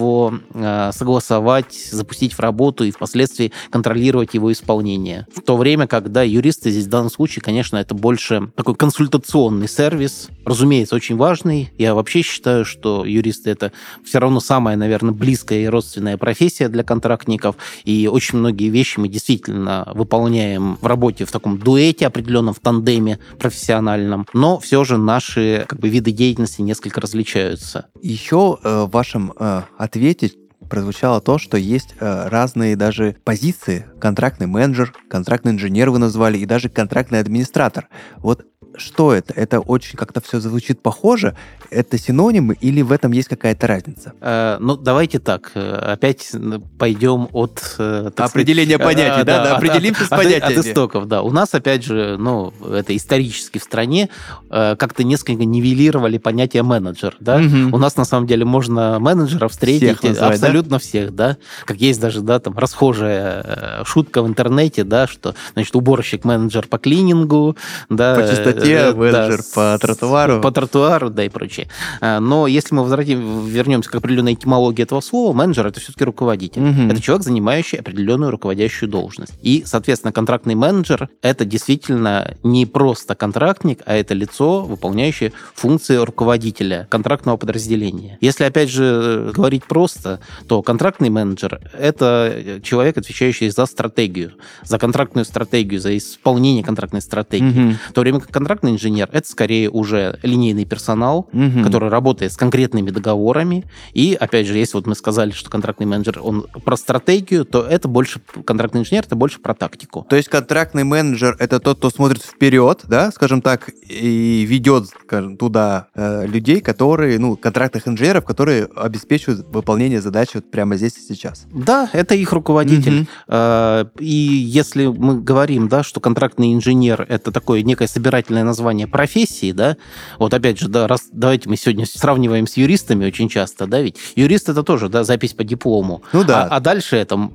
э, 0.53 0.91
согласовать, 0.93 1.73
запустить 1.91 2.33
в 2.33 2.39
работу 2.39 2.83
и 2.83 2.91
впоследствии 2.91 3.51
контролировать 3.69 4.33
его 4.33 4.51
исполнение. 4.51 5.27
В 5.35 5.41
то 5.41 5.57
время, 5.57 5.87
когда 5.87 6.23
юристы 6.23 6.71
здесь 6.71 6.85
в 6.85 6.89
данном 6.89 7.09
случае, 7.09 7.41
конечно, 7.41 7.77
это 7.77 7.95
больше 7.95 8.51
такой 8.55 8.75
консультационный 8.75 9.67
сервис, 9.67 10.29
разумеется, 10.45 10.95
очень 10.95 11.15
важный. 11.15 11.71
Я 11.77 11.95
вообще 11.95 12.21
считаю, 12.21 12.65
что 12.65 13.05
юристы 13.05 13.49
это 13.49 13.71
все 14.03 14.19
равно 14.19 14.39
самая, 14.39 14.75
наверное, 14.75 15.13
близкая 15.13 15.59
и 15.59 15.67
родственная 15.67 16.17
профессия 16.17 16.67
для 16.67 16.83
контрактников, 16.83 17.55
и 17.83 18.09
очень 18.11 18.39
многие 18.39 18.69
вещи 18.69 18.99
мы 18.99 19.07
действительно 19.07 19.91
выполняем 19.93 20.77
в 20.81 20.85
работе 20.85 21.25
в 21.25 21.31
таком 21.31 21.57
дуэте 21.57 22.07
определенном, 22.07 22.53
в 22.53 22.59
тандеме 22.59 23.19
профессиональном, 23.39 24.27
но 24.33 24.59
все 24.59 24.83
же 24.83 24.97
наши 24.97 25.65
как 25.67 25.79
бы, 25.79 25.89
виды 25.89 26.11
деятельности 26.11 26.61
несколько 26.61 27.01
различаются. 27.01 27.87
Еще 28.01 28.57
э, 28.63 28.87
вашем 28.91 29.33
э, 29.37 29.61
ответить 29.77 30.37
прозвучало 30.69 31.21
то, 31.21 31.37
что 31.37 31.57
есть 31.57 31.95
э, 31.99 32.27
разные 32.27 32.75
даже 32.75 33.15
позиции. 33.23 33.85
Контрактный 33.99 34.47
менеджер, 34.47 34.93
контрактный 35.09 35.51
инженер 35.51 35.91
вы 35.91 35.99
назвали, 35.99 36.37
и 36.37 36.45
даже 36.45 36.69
контрактный 36.69 37.19
администратор. 37.19 37.87
Вот 38.17 38.45
что 38.77 39.13
это? 39.13 39.33
Это 39.33 39.59
очень 39.59 39.97
как-то 39.97 40.21
все 40.21 40.39
звучит 40.39 40.81
похоже. 40.81 41.35
Это 41.69 41.97
синонимы 41.97 42.55
или 42.61 42.81
в 42.81 42.91
этом 42.91 43.11
есть 43.11 43.27
какая-то 43.27 43.67
разница? 43.67 44.13
Э, 44.21 44.57
ну, 44.59 44.77
давайте 44.77 45.19
так. 45.19 45.51
Э, 45.55 45.93
опять 45.93 46.31
пойдем 46.77 47.27
от... 47.33 47.75
Э, 47.79 48.11
Определения 48.15 48.75
сказать, 48.75 48.95
понятий, 48.95 49.21
э, 49.21 49.23
да? 49.23 49.43
да, 49.43 49.55
определимся 49.57 50.01
от, 50.01 50.07
с 50.07 50.09
понятиями. 50.09 50.53
От, 50.53 50.59
от 50.59 50.65
истоков, 50.65 51.07
да. 51.07 51.21
У 51.21 51.31
нас, 51.31 51.53
опять 51.53 51.83
же, 51.83 52.17
ну, 52.17 52.53
это 52.71 52.95
исторически 52.95 53.57
в 53.57 53.63
стране 53.63 54.09
э, 54.49 54.75
как-то 54.77 55.03
несколько 55.03 55.45
нивелировали 55.45 56.17
понятие 56.17 56.63
менеджер, 56.63 57.15
да? 57.19 57.37
Угу. 57.37 57.75
У 57.75 57.77
нас, 57.77 57.95
на 57.97 58.05
самом 58.05 58.27
деле, 58.27 58.45
можно 58.45 58.99
менеджеров 58.99 59.51
встретить 59.51 59.99
всех 59.99 60.03
назвать, 60.03 60.33
абсолютно 60.33 60.71
да? 60.71 60.79
всех, 60.79 61.15
да? 61.15 61.37
Как 61.65 61.77
есть 61.77 61.99
даже, 61.99 62.21
да, 62.21 62.39
там, 62.39 62.57
расхожая 62.57 63.43
э, 63.43 63.83
шутка 63.85 64.21
в 64.21 64.27
интернете, 64.27 64.83
да, 64.83 65.07
что, 65.07 65.35
значит, 65.53 65.75
уборщик-менеджер 65.75 66.67
по 66.67 66.77
клинингу, 66.77 67.57
да, 67.89 68.15
по 68.15 68.27
чистоте 68.27 68.64
темноте, 68.65 68.97
менеджер 68.97 69.37
да, 69.37 69.43
по 69.53 69.77
тротуару. 69.79 70.41
По 70.41 70.51
тротуару, 70.51 71.09
да, 71.09 71.23
и 71.23 71.29
прочее. 71.29 71.67
А, 72.01 72.19
но 72.19 72.47
если 72.47 72.75
мы 72.75 72.83
возвратим, 72.83 73.45
вернемся 73.45 73.89
к 73.89 73.95
определенной 73.95 74.33
этимологии 74.33 74.83
этого 74.83 75.01
слова, 75.01 75.33
менеджер— 75.33 75.67
это 75.67 75.79
все-таки 75.79 76.03
руководитель. 76.03 76.61
Угу. 76.61 76.91
Это 76.91 77.01
человек, 77.01 77.23
занимающий 77.25 77.79
определенную 77.79 78.31
руководящую 78.31 78.89
должность. 78.89 79.33
И, 79.41 79.63
соответственно, 79.65 80.11
контрактный 80.11 80.55
менеджер— 80.55 81.09
это 81.21 81.45
действительно 81.45 82.35
не 82.43 82.65
просто 82.65 83.15
контрактник, 83.15 83.81
а 83.85 83.95
это 83.95 84.13
лицо, 84.13 84.63
выполняющее 84.63 85.33
функции 85.53 85.95
руководителя 85.97 86.87
контрактного 86.89 87.37
подразделения. 87.37 88.17
Если, 88.21 88.43
опять 88.43 88.69
же, 88.69 89.31
говорить 89.33 89.65
просто, 89.65 90.19
то 90.47 90.61
контрактный 90.61 91.09
менеджер— 91.09 91.59
это 91.77 92.59
человек, 92.63 92.97
отвечающий 92.97 93.49
за 93.49 93.65
стратегию, 93.65 94.33
за 94.63 94.77
контрактную 94.79 95.25
стратегию, 95.25 95.79
за 95.79 95.97
исполнение 95.97 96.63
контрактной 96.63 97.01
стратегии. 97.01 97.69
Угу. 97.69 97.75
В 97.89 97.93
то 97.93 98.01
время 98.01 98.19
как 98.19 98.31
контракт 98.31 98.54
контрактный 98.55 98.71
инженер 98.71 99.09
это 99.11 99.27
скорее 99.27 99.69
уже 99.69 100.19
линейный 100.23 100.65
персонал, 100.65 101.27
угу. 101.33 101.63
который 101.63 101.89
работает 101.89 102.31
с 102.31 102.37
конкретными 102.37 102.89
договорами. 102.89 103.65
И, 103.93 104.17
опять 104.17 104.47
же, 104.47 104.57
если 104.57 104.77
вот 104.77 104.87
мы 104.87 104.95
сказали, 104.95 105.31
что 105.31 105.49
контрактный 105.49 105.85
менеджер, 105.85 106.19
он 106.21 106.45
про 106.63 106.77
стратегию, 106.77 107.43
то 107.43 107.61
это 107.61 107.87
больше, 107.87 108.21
контрактный 108.45 108.81
инженер, 108.81 109.03
это 109.05 109.15
больше 109.15 109.39
про 109.39 109.53
тактику. 109.53 110.05
То 110.09 110.15
есть 110.15 110.29
контрактный 110.29 110.83
менеджер 110.83 111.35
это 111.39 111.59
тот, 111.59 111.79
кто 111.79 111.89
смотрит 111.89 112.21
вперед, 112.23 112.81
да, 112.87 113.11
скажем 113.11 113.41
так, 113.41 113.69
и 113.89 114.45
ведет, 114.47 114.87
скажем, 114.87 115.37
туда 115.37 115.87
э, 115.95 116.25
людей, 116.25 116.61
которые, 116.61 117.19
ну, 117.19 117.35
контрактных 117.35 117.87
инженеров, 117.87 118.23
которые 118.23 118.69
обеспечивают 118.75 119.45
выполнение 119.47 120.01
задач 120.01 120.29
вот 120.33 120.49
прямо 120.49 120.77
здесь 120.77 120.97
и 120.97 121.01
сейчас. 121.01 121.45
Да, 121.51 121.89
это 121.91 122.15
их 122.15 122.31
руководитель. 122.31 123.07
Угу. 123.27 123.89
И 123.99 124.15
если 124.15 124.85
мы 124.87 125.19
говорим, 125.19 125.67
да, 125.67 125.83
что 125.83 125.99
контрактный 125.99 126.53
инженер 126.53 127.05
это 127.09 127.31
такое 127.31 127.63
некое 127.63 127.87
собирательное 127.87 128.44
название 128.45 128.87
профессии, 128.87 129.51
да, 129.51 129.77
вот 130.19 130.33
опять 130.33 130.59
же, 130.59 130.67
да, 130.67 130.87
раз, 130.87 131.09
давайте 131.11 131.49
мы 131.49 131.57
сегодня 131.57 131.85
сравниваем 131.85 132.47
с 132.47 132.57
юристами 132.57 133.05
очень 133.05 133.29
часто, 133.29 133.67
да, 133.67 133.81
ведь 133.81 133.97
юрист 134.15 134.49
это 134.49 134.63
тоже, 134.63 134.89
да, 134.89 135.03
запись 135.03 135.33
по 135.33 135.43
диплому. 135.43 136.03
Ну 136.13 136.23
да. 136.23 136.45
А, 136.45 136.57
а 136.57 136.59
дальше 136.59 136.95
это, 136.95 137.29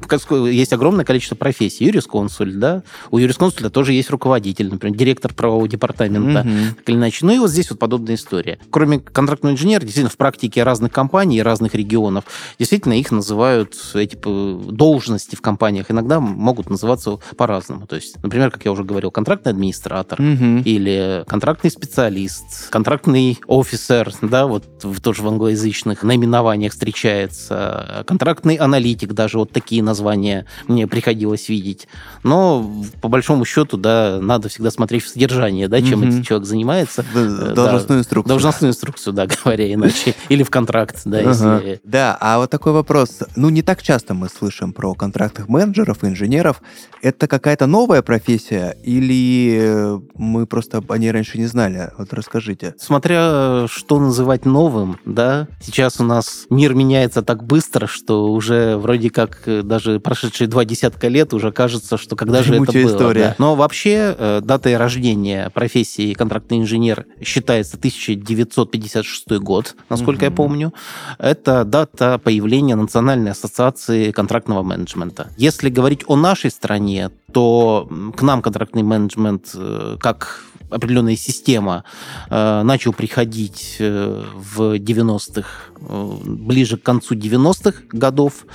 есть 0.47 0.73
огромное 0.73 1.05
количество 1.05 1.37
профессий. 1.37 1.85
Юрисконсуль, 1.85 2.55
да, 2.55 2.83
у 3.11 3.19
юрисконсуля 3.19 3.71
тоже 3.71 3.93
есть 3.93 4.11
руководитель, 4.11 4.71
например, 4.71 4.97
директор 4.97 5.35
правового 5.35 5.69
департамента, 5.69 6.41
угу. 6.41 6.75
так 6.77 6.89
или 6.89 6.97
иначе. 6.97 7.27
Ну 7.27 7.33
и 7.33 7.39
вот 7.39 7.51
здесь 7.51 7.71
вот 7.71 7.79
подобная 7.79 8.15
история. 8.15 8.59
Кроме 8.71 8.99
контрактного 8.99 9.53
инженера, 9.53 9.81
действительно, 9.81 10.11
в 10.11 10.17
практике 10.17 10.63
разных 10.63 10.93
компаний, 10.93 11.43
разных 11.43 11.75
регионов, 11.75 12.25
действительно, 12.59 12.95
их 12.95 13.11
называют, 13.11 13.75
эти 13.95 14.17
должности 14.17 15.37
в 15.37 15.41
компаниях 15.41 15.91
иногда 15.91 16.21
могут 16.21 16.71
называться 16.71 17.19
по-разному. 17.37 17.87
То 17.87 17.97
есть, 17.97 18.23
например, 18.23 18.51
как 18.51 18.65
я 18.65 18.73
уже 18.73 18.85
говорил, 18.85 19.11
контрактный 19.11 19.53
администратор 19.53 20.21
угу. 20.21 20.63
или 20.65 21.00
контрактный 21.27 21.71
специалист, 21.71 22.71
контрактный 22.71 23.39
офицер, 23.49 24.13
да, 24.23 24.47
вот 24.47 24.65
тоже 25.03 25.23
в 25.23 25.29
англоязычных 25.29 26.03
наименованиях 26.03 26.73
встречается, 26.73 28.05
контрактный 28.07 28.57
аналитик, 28.57 29.13
даже 29.13 29.39
вот 29.39 29.53
такие 29.53 29.83
названия 29.83 30.47
мне 30.69 30.87
приходилось 30.87 31.49
видеть. 31.49 31.89
Но 32.23 32.71
по 33.01 33.09
большому 33.09 33.45
счету, 33.45 33.77
да, 33.77 34.19
надо 34.21 34.49
всегда 34.49 34.71
смотреть 34.71 35.05
в 35.05 35.09
содержание, 35.09 35.69
да, 35.69 35.81
чем 35.81 36.03
mm-hmm. 36.03 36.09
этот 36.09 36.27
человек 36.27 36.47
занимается. 36.47 37.05
Должностную 37.13 37.55
да, 37.89 37.99
инструкцию. 37.99 38.29
Должностную 38.29 38.71
инструкцию, 38.71 39.13
да, 39.15 39.27
говоря 39.45 39.73
иначе. 39.73 40.15
Или 40.29 40.43
в 40.43 40.51
контракт, 40.51 41.03
да, 41.05 41.21
если... 41.21 41.81
Да, 41.85 42.17
а 42.21 42.39
вот 42.39 42.51
такой 42.51 42.73
вопрос. 42.73 43.21
Ну, 43.37 43.49
не 43.51 43.63
так 43.63 43.83
часто 43.83 44.15
мы 44.15 44.29
слышим 44.29 44.73
про 44.73 44.95
контрактных 44.95 45.49
менеджеров, 45.49 46.05
инженеров. 46.05 46.63
Это 47.03 47.27
какая-то 47.27 47.67
новая 47.67 48.03
профессия 48.03 48.77
или 48.85 50.01
мы 50.15 50.47
просто 50.47 50.80
они 50.89 51.11
раньше 51.11 51.39
не 51.39 51.47
знали? 51.47 51.91
Вот 51.99 52.13
расскажите. 52.13 52.75
Смотря 52.79 53.67
что 53.69 53.99
называть 53.99 54.45
новым, 54.45 54.99
да, 55.05 55.49
сейчас 55.61 56.01
у 56.01 56.05
нас 56.05 56.47
мир 56.51 56.75
меняется 56.75 57.23
так 57.23 57.45
быстро, 57.45 57.87
что 57.87 58.33
уже 58.33 58.77
вроде 58.77 59.11
как 59.11 59.43
э, 59.47 59.63
даже 59.63 60.01
прошедшие 60.01 60.49
два 60.49 60.65
десятка 60.65 61.09
лет 61.09 61.35
уже 61.35 61.53
кажется, 61.53 61.99
что 61.99 62.17
когда 62.17 62.43
же 62.43 62.55
это 62.55 62.73
было. 62.73 62.87
История. 62.87 63.21
Да. 63.21 63.35
Но 63.39 63.55
вообще 63.55 64.15
э, 64.17 64.41
датой 64.43 64.77
рождения 64.77 65.51
профессии 65.51 66.15
контрактный 66.15 66.59
инженер 66.59 67.07
считается 67.23 67.77
1956 67.77 69.31
год, 69.39 69.75
насколько 69.89 70.21
угу. 70.21 70.25
я 70.25 70.31
помню. 70.31 70.75
Это 71.19 71.65
дата 71.65 72.19
появления 72.19 72.77
Национальной 72.77 73.33
ассоциации 73.33 74.11
контрактного 74.11 74.63
менеджмента. 74.63 75.29
Если 75.37 75.71
говорить 75.71 76.03
о 76.07 76.17
нашей 76.17 76.51
стране, 76.51 77.11
то 77.33 77.89
к 78.17 78.23
нам 78.23 78.43
контрактный 78.43 78.83
менеджмент 78.83 79.51
э, 79.55 79.97
как 80.01 80.45
определенная 80.71 81.17
система 81.17 81.85
э, 82.29 82.63
начал 82.63 82.93
приходить 82.93 83.77
э, 83.79 84.25
в 84.35 84.77
90-х, 84.77 85.49
э, 85.81 86.17
ближе 86.25 86.77
к 86.77 86.83
концу 86.83 87.15
90-х 87.15 87.83
годов, 87.93 88.47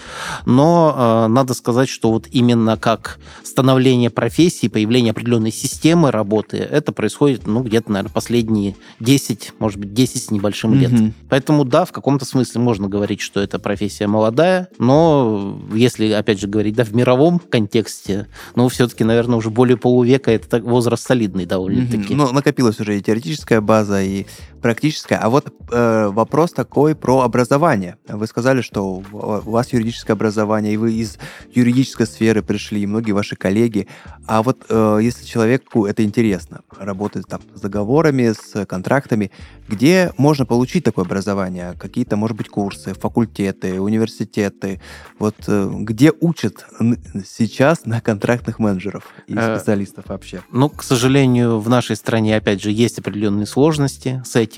но 0.46 1.28
надо 1.30 1.54
сказать, 1.54 1.90
что 1.90 2.12
вот 2.12 2.28
именно 2.32 2.78
как 2.78 3.20
становление 3.44 4.10
профессии, 4.10 4.68
появление 4.68 5.12
определенной 5.12 5.52
системы 5.52 6.12
работы, 6.12 6.58
это 6.58 6.92
происходит, 6.92 7.48
ну, 7.48 7.62
где-то, 7.62 7.92
наверное, 7.92 8.14
последние 8.14 8.76
10, 9.00 9.54
может 9.60 9.80
быть, 9.80 9.94
10 9.94 10.24
с 10.24 10.32
небольшим 10.32 10.74
лет. 10.74 10.92
Mm-hmm. 10.92 11.14
Поэтому, 11.30 11.66
да, 11.66 11.86
в 11.86 11.92
каком-то 11.92 12.26
смысле 12.26 12.62
можно 12.62 12.88
говорить, 12.88 13.22
что 13.22 13.40
это 13.40 13.60
профессия 13.60 14.08
молодая, 14.08 14.70
но 14.78 15.60
если, 15.74 16.12
опять 16.12 16.40
же, 16.40 16.48
говорить, 16.48 16.76
да, 16.76 16.84
в 16.84 16.94
мировом 16.94 17.40
контексте, 17.40 18.28
ну, 18.56 18.68
все-таки, 18.70 19.04
наверное, 19.04 19.38
уже 19.38 19.50
более 19.50 19.78
полувека 19.78 20.32
это 20.32 20.60
возраст 20.60 21.06
солидный 21.06 21.46
довольно-таки. 21.46 21.98
Mm-hmm. 21.98 22.05
Ну, 22.14 22.32
накопилась 22.32 22.80
уже 22.80 22.98
и 22.98 23.02
теоретическая 23.02 23.62
база, 23.62 24.02
и 24.02 24.26
практическая. 24.66 25.18
А 25.18 25.30
вот 25.30 25.54
э, 25.72 26.08
вопрос 26.12 26.52
такой 26.52 26.96
про 26.96 27.22
образование. 27.22 27.98
Вы 28.08 28.26
сказали, 28.26 28.62
что 28.62 28.96
у 28.96 29.04
вас 29.52 29.72
юридическое 29.72 30.16
образование, 30.16 30.74
и 30.74 30.78
вы 30.78 30.94
из 30.94 31.20
юридической 31.54 32.08
сферы 32.08 32.42
пришли, 32.42 32.82
и 32.82 32.88
многие 32.88 33.12
ваши 33.12 33.36
коллеги. 33.36 33.88
А 34.26 34.42
вот 34.42 34.66
э, 34.68 35.00
если 35.04 35.24
человеку 35.24 35.86
это 35.86 36.04
интересно, 36.04 36.62
работать 36.80 37.28
там 37.28 37.42
с 37.54 37.62
договорами, 37.62 38.34
с 38.34 38.66
контрактами, 38.66 39.30
где 39.68 40.12
можно 40.18 40.48
получить 40.48 40.84
такое 40.84 41.06
образование? 41.06 41.76
Какие-то, 41.80 42.16
может 42.16 42.36
быть, 42.36 42.50
курсы, 42.50 42.96
факультеты, 42.96 43.80
университеты? 43.80 44.82
Вот 45.20 45.36
э, 45.48 45.70
где 45.82 46.12
учат 46.22 46.66
сейчас 47.24 47.86
на 47.86 48.02
контрактных 48.02 48.58
менеджеров 48.58 49.14
и 49.28 49.36
э, 49.36 49.58
специалистов 49.58 50.06
вообще? 50.08 50.42
Ну, 50.52 50.70
к 50.70 50.82
сожалению, 50.82 51.60
в 51.60 51.70
нашей 51.70 51.96
стране, 51.96 52.36
опять 52.36 52.64
же, 52.64 52.72
есть 52.72 52.98
определенные 52.98 53.46
сложности 53.46 54.24
с 54.26 54.36
этим. 54.36 54.55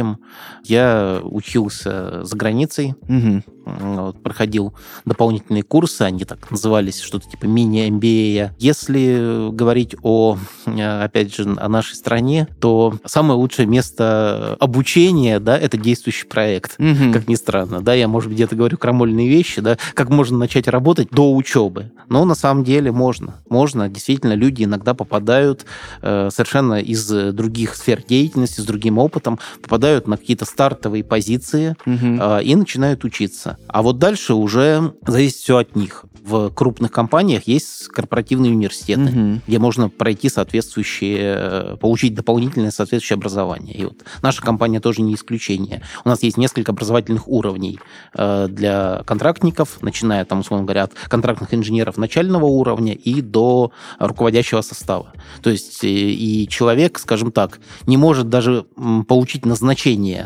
Я 0.63 1.21
учился 1.23 2.23
за 2.23 2.35
границей, 2.35 2.95
угу. 3.01 3.43
вот, 3.65 4.21
проходил 4.21 4.73
дополнительные 5.05 5.63
курсы, 5.63 6.01
они 6.03 6.25
так 6.25 6.51
назывались, 6.51 6.99
что-то 7.01 7.29
типа 7.29 7.45
мини-MBA. 7.45 8.51
Если 8.57 9.51
говорить 9.51 9.95
о, 10.03 10.37
опять 10.65 11.35
же, 11.35 11.55
о 11.57 11.69
нашей 11.69 11.95
стране, 11.95 12.47
то 12.59 12.95
самое 13.05 13.39
лучшее 13.39 13.65
место 13.65 14.55
обучения, 14.59 15.39
да, 15.39 15.57
это 15.57 15.77
действующий 15.77 16.27
проект, 16.27 16.75
угу. 16.79 17.13
как 17.13 17.27
ни 17.27 17.35
странно. 17.35 17.81
Да, 17.81 17.93
я, 17.93 18.07
может 18.07 18.29
быть, 18.29 18.37
где-то 18.37 18.55
говорю 18.55 18.77
крамольные 18.77 19.27
вещи, 19.27 19.61
да, 19.61 19.77
как 19.93 20.09
можно 20.09 20.37
начать 20.37 20.67
работать 20.67 21.09
до 21.11 21.33
учебы. 21.33 21.91
Но 22.09 22.25
на 22.25 22.35
самом 22.35 22.63
деле 22.63 22.91
можно. 22.91 23.35
Можно. 23.49 23.89
Действительно, 23.89 24.33
люди 24.33 24.63
иногда 24.63 24.93
попадают 24.93 25.65
э, 26.01 26.29
совершенно 26.31 26.79
из 26.79 27.07
других 27.07 27.75
сфер 27.75 28.03
деятельности, 28.03 28.61
с 28.61 28.65
другим 28.65 28.97
опытом, 28.97 29.39
попадают 29.61 29.86
на 30.05 30.17
какие-то 30.17 30.45
стартовые 30.45 31.03
позиции 31.03 31.75
угу. 31.85 32.17
э, 32.21 32.43
и 32.43 32.55
начинают 32.55 33.03
учиться. 33.03 33.57
А 33.67 33.81
вот 33.81 33.99
дальше 33.99 34.33
уже 34.33 34.93
зависит 35.05 35.37
все 35.37 35.57
от 35.57 35.75
них. 35.75 36.05
В 36.23 36.49
крупных 36.49 36.91
компаниях 36.91 37.47
есть 37.47 37.87
корпоративные 37.87 38.51
университеты, 38.51 39.03
угу. 39.03 39.41
где 39.47 39.59
можно 39.59 39.89
пройти 39.89 40.29
соответствующие, 40.29 41.35
э, 41.37 41.77
получить 41.79 42.15
дополнительное 42.15 42.71
соответствующее 42.71 43.15
образование. 43.15 43.75
И 43.75 43.85
вот 43.85 44.03
наша 44.21 44.41
компания 44.41 44.79
тоже 44.79 45.01
не 45.01 45.15
исключение. 45.15 45.81
У 46.03 46.09
нас 46.09 46.23
есть 46.23 46.37
несколько 46.37 46.73
образовательных 46.73 47.27
уровней 47.27 47.79
э, 48.13 48.47
для 48.49 49.03
контрактников, 49.05 49.81
начиная, 49.81 50.25
там, 50.25 50.39
условно 50.39 50.65
говоря, 50.65 50.83
от 50.83 50.93
контрактных 51.07 51.53
инженеров 51.53 51.97
начального 51.97 52.45
уровня 52.45 52.93
и 52.93 53.21
до 53.21 53.71
руководящего 53.99 54.61
состава. 54.61 55.13
То 55.41 55.49
есть 55.49 55.83
э, 55.83 55.87
и 55.87 56.47
человек, 56.49 56.99
скажем 56.99 57.31
так, 57.31 57.59
не 57.85 57.97
может 57.97 58.29
даже 58.29 58.65
получить 59.07 59.45
назначение 59.45 59.66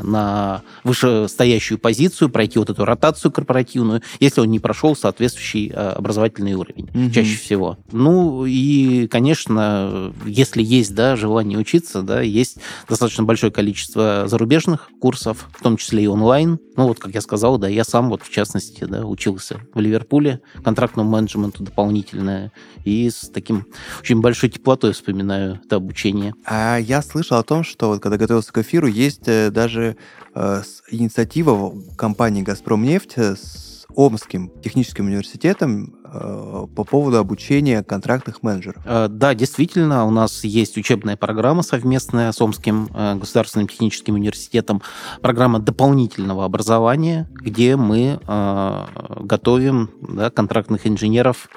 на 0.04 0.64
вышестоящую 0.84 1.78
позицию, 1.78 2.30
пройти 2.30 2.60
вот 2.60 2.70
эту 2.70 2.86
ротацию 2.86 3.32
корпоративную, 3.32 4.02
если 4.20 4.42
он 4.42 4.50
не 4.50 4.60
прошел 4.60 4.96
соответствующий 4.96 5.70
э, 5.70 5.74
образовательный 5.74 6.54
уровень, 6.54 6.90
угу. 6.94 7.12
чаще 7.12 7.38
всего. 7.38 7.78
Ну 7.92 8.46
и, 8.46 9.08
конечно, 9.08 10.14
если 10.26 10.64
есть 10.64 10.94
да, 10.96 11.16
желание 11.16 11.58
учиться, 11.58 12.02
да, 12.02 12.22
есть 12.22 12.58
достаточно 12.88 13.24
большое 13.24 13.52
количество 13.52 14.26
зарубежных 14.28 14.90
курсов, 15.00 15.48
в 15.58 15.62
том 15.62 15.78
числе 15.78 16.04
и 16.04 16.08
онлайн. 16.08 16.60
Ну 16.78 16.88
вот, 16.88 17.00
как 17.00 17.14
я 17.14 17.22
сказал, 17.22 17.58
да, 17.58 17.68
я 17.68 17.84
сам 17.84 18.10
вот 18.10 18.24
в 18.24 18.32
частности 18.32 18.84
да, 18.84 19.06
учился 19.06 19.60
в 19.74 19.80
Ливерпуле 19.80 20.42
контрактному 20.64 21.10
менеджменту 21.10 21.64
дополнительное 21.64 22.52
и 22.86 23.10
с 23.10 23.30
таким 23.30 23.68
очень 24.02 24.22
большой 24.22 24.50
теплотой 24.50 24.94
вспоминаю 24.94 25.60
это 25.64 25.76
обучение. 25.76 26.34
А 26.46 26.78
я 26.78 27.02
слышал 27.02 27.38
о 27.38 27.44
том, 27.44 27.64
что 27.64 27.90
вот 27.90 28.02
когда 28.02 28.18
готовился 28.18 28.52
к 28.52 28.58
эфиру, 28.58 28.88
есть 28.88 29.28
даже 29.52 29.98
э, 30.36 30.62
инициатива 30.90 31.74
компании 31.98 32.42
«Газпром 32.42 32.84
нефть» 32.84 33.18
с 33.18 33.86
Омским 33.96 34.52
техническим 34.62 35.08
университетом 35.08 35.96
э, 36.01 36.01
по 36.12 36.84
поводу 36.84 37.18
обучения 37.18 37.84
контрактных 37.84 38.44
менеджеров. 38.44 38.82
Э, 38.86 39.08
да, 39.10 39.34
действительно, 39.34 40.06
у 40.06 40.12
нас 40.12 40.44
есть 40.44 40.78
учебная 40.78 41.16
программа 41.16 41.64
совместная 41.64 42.32
с 42.32 42.42
Омским 42.42 42.90
э, 42.94 43.16
государственным 43.16 43.68
техническим 43.68 44.16
университетом, 44.16 44.82
программа 45.22 45.60
дополнительного 45.60 46.46
образования, 46.46 47.30
где 47.34 47.76
мы 47.76 48.20
готовим 49.22 49.90
да, 50.02 50.30
контрактных 50.30 50.88
инженеров 50.88 51.50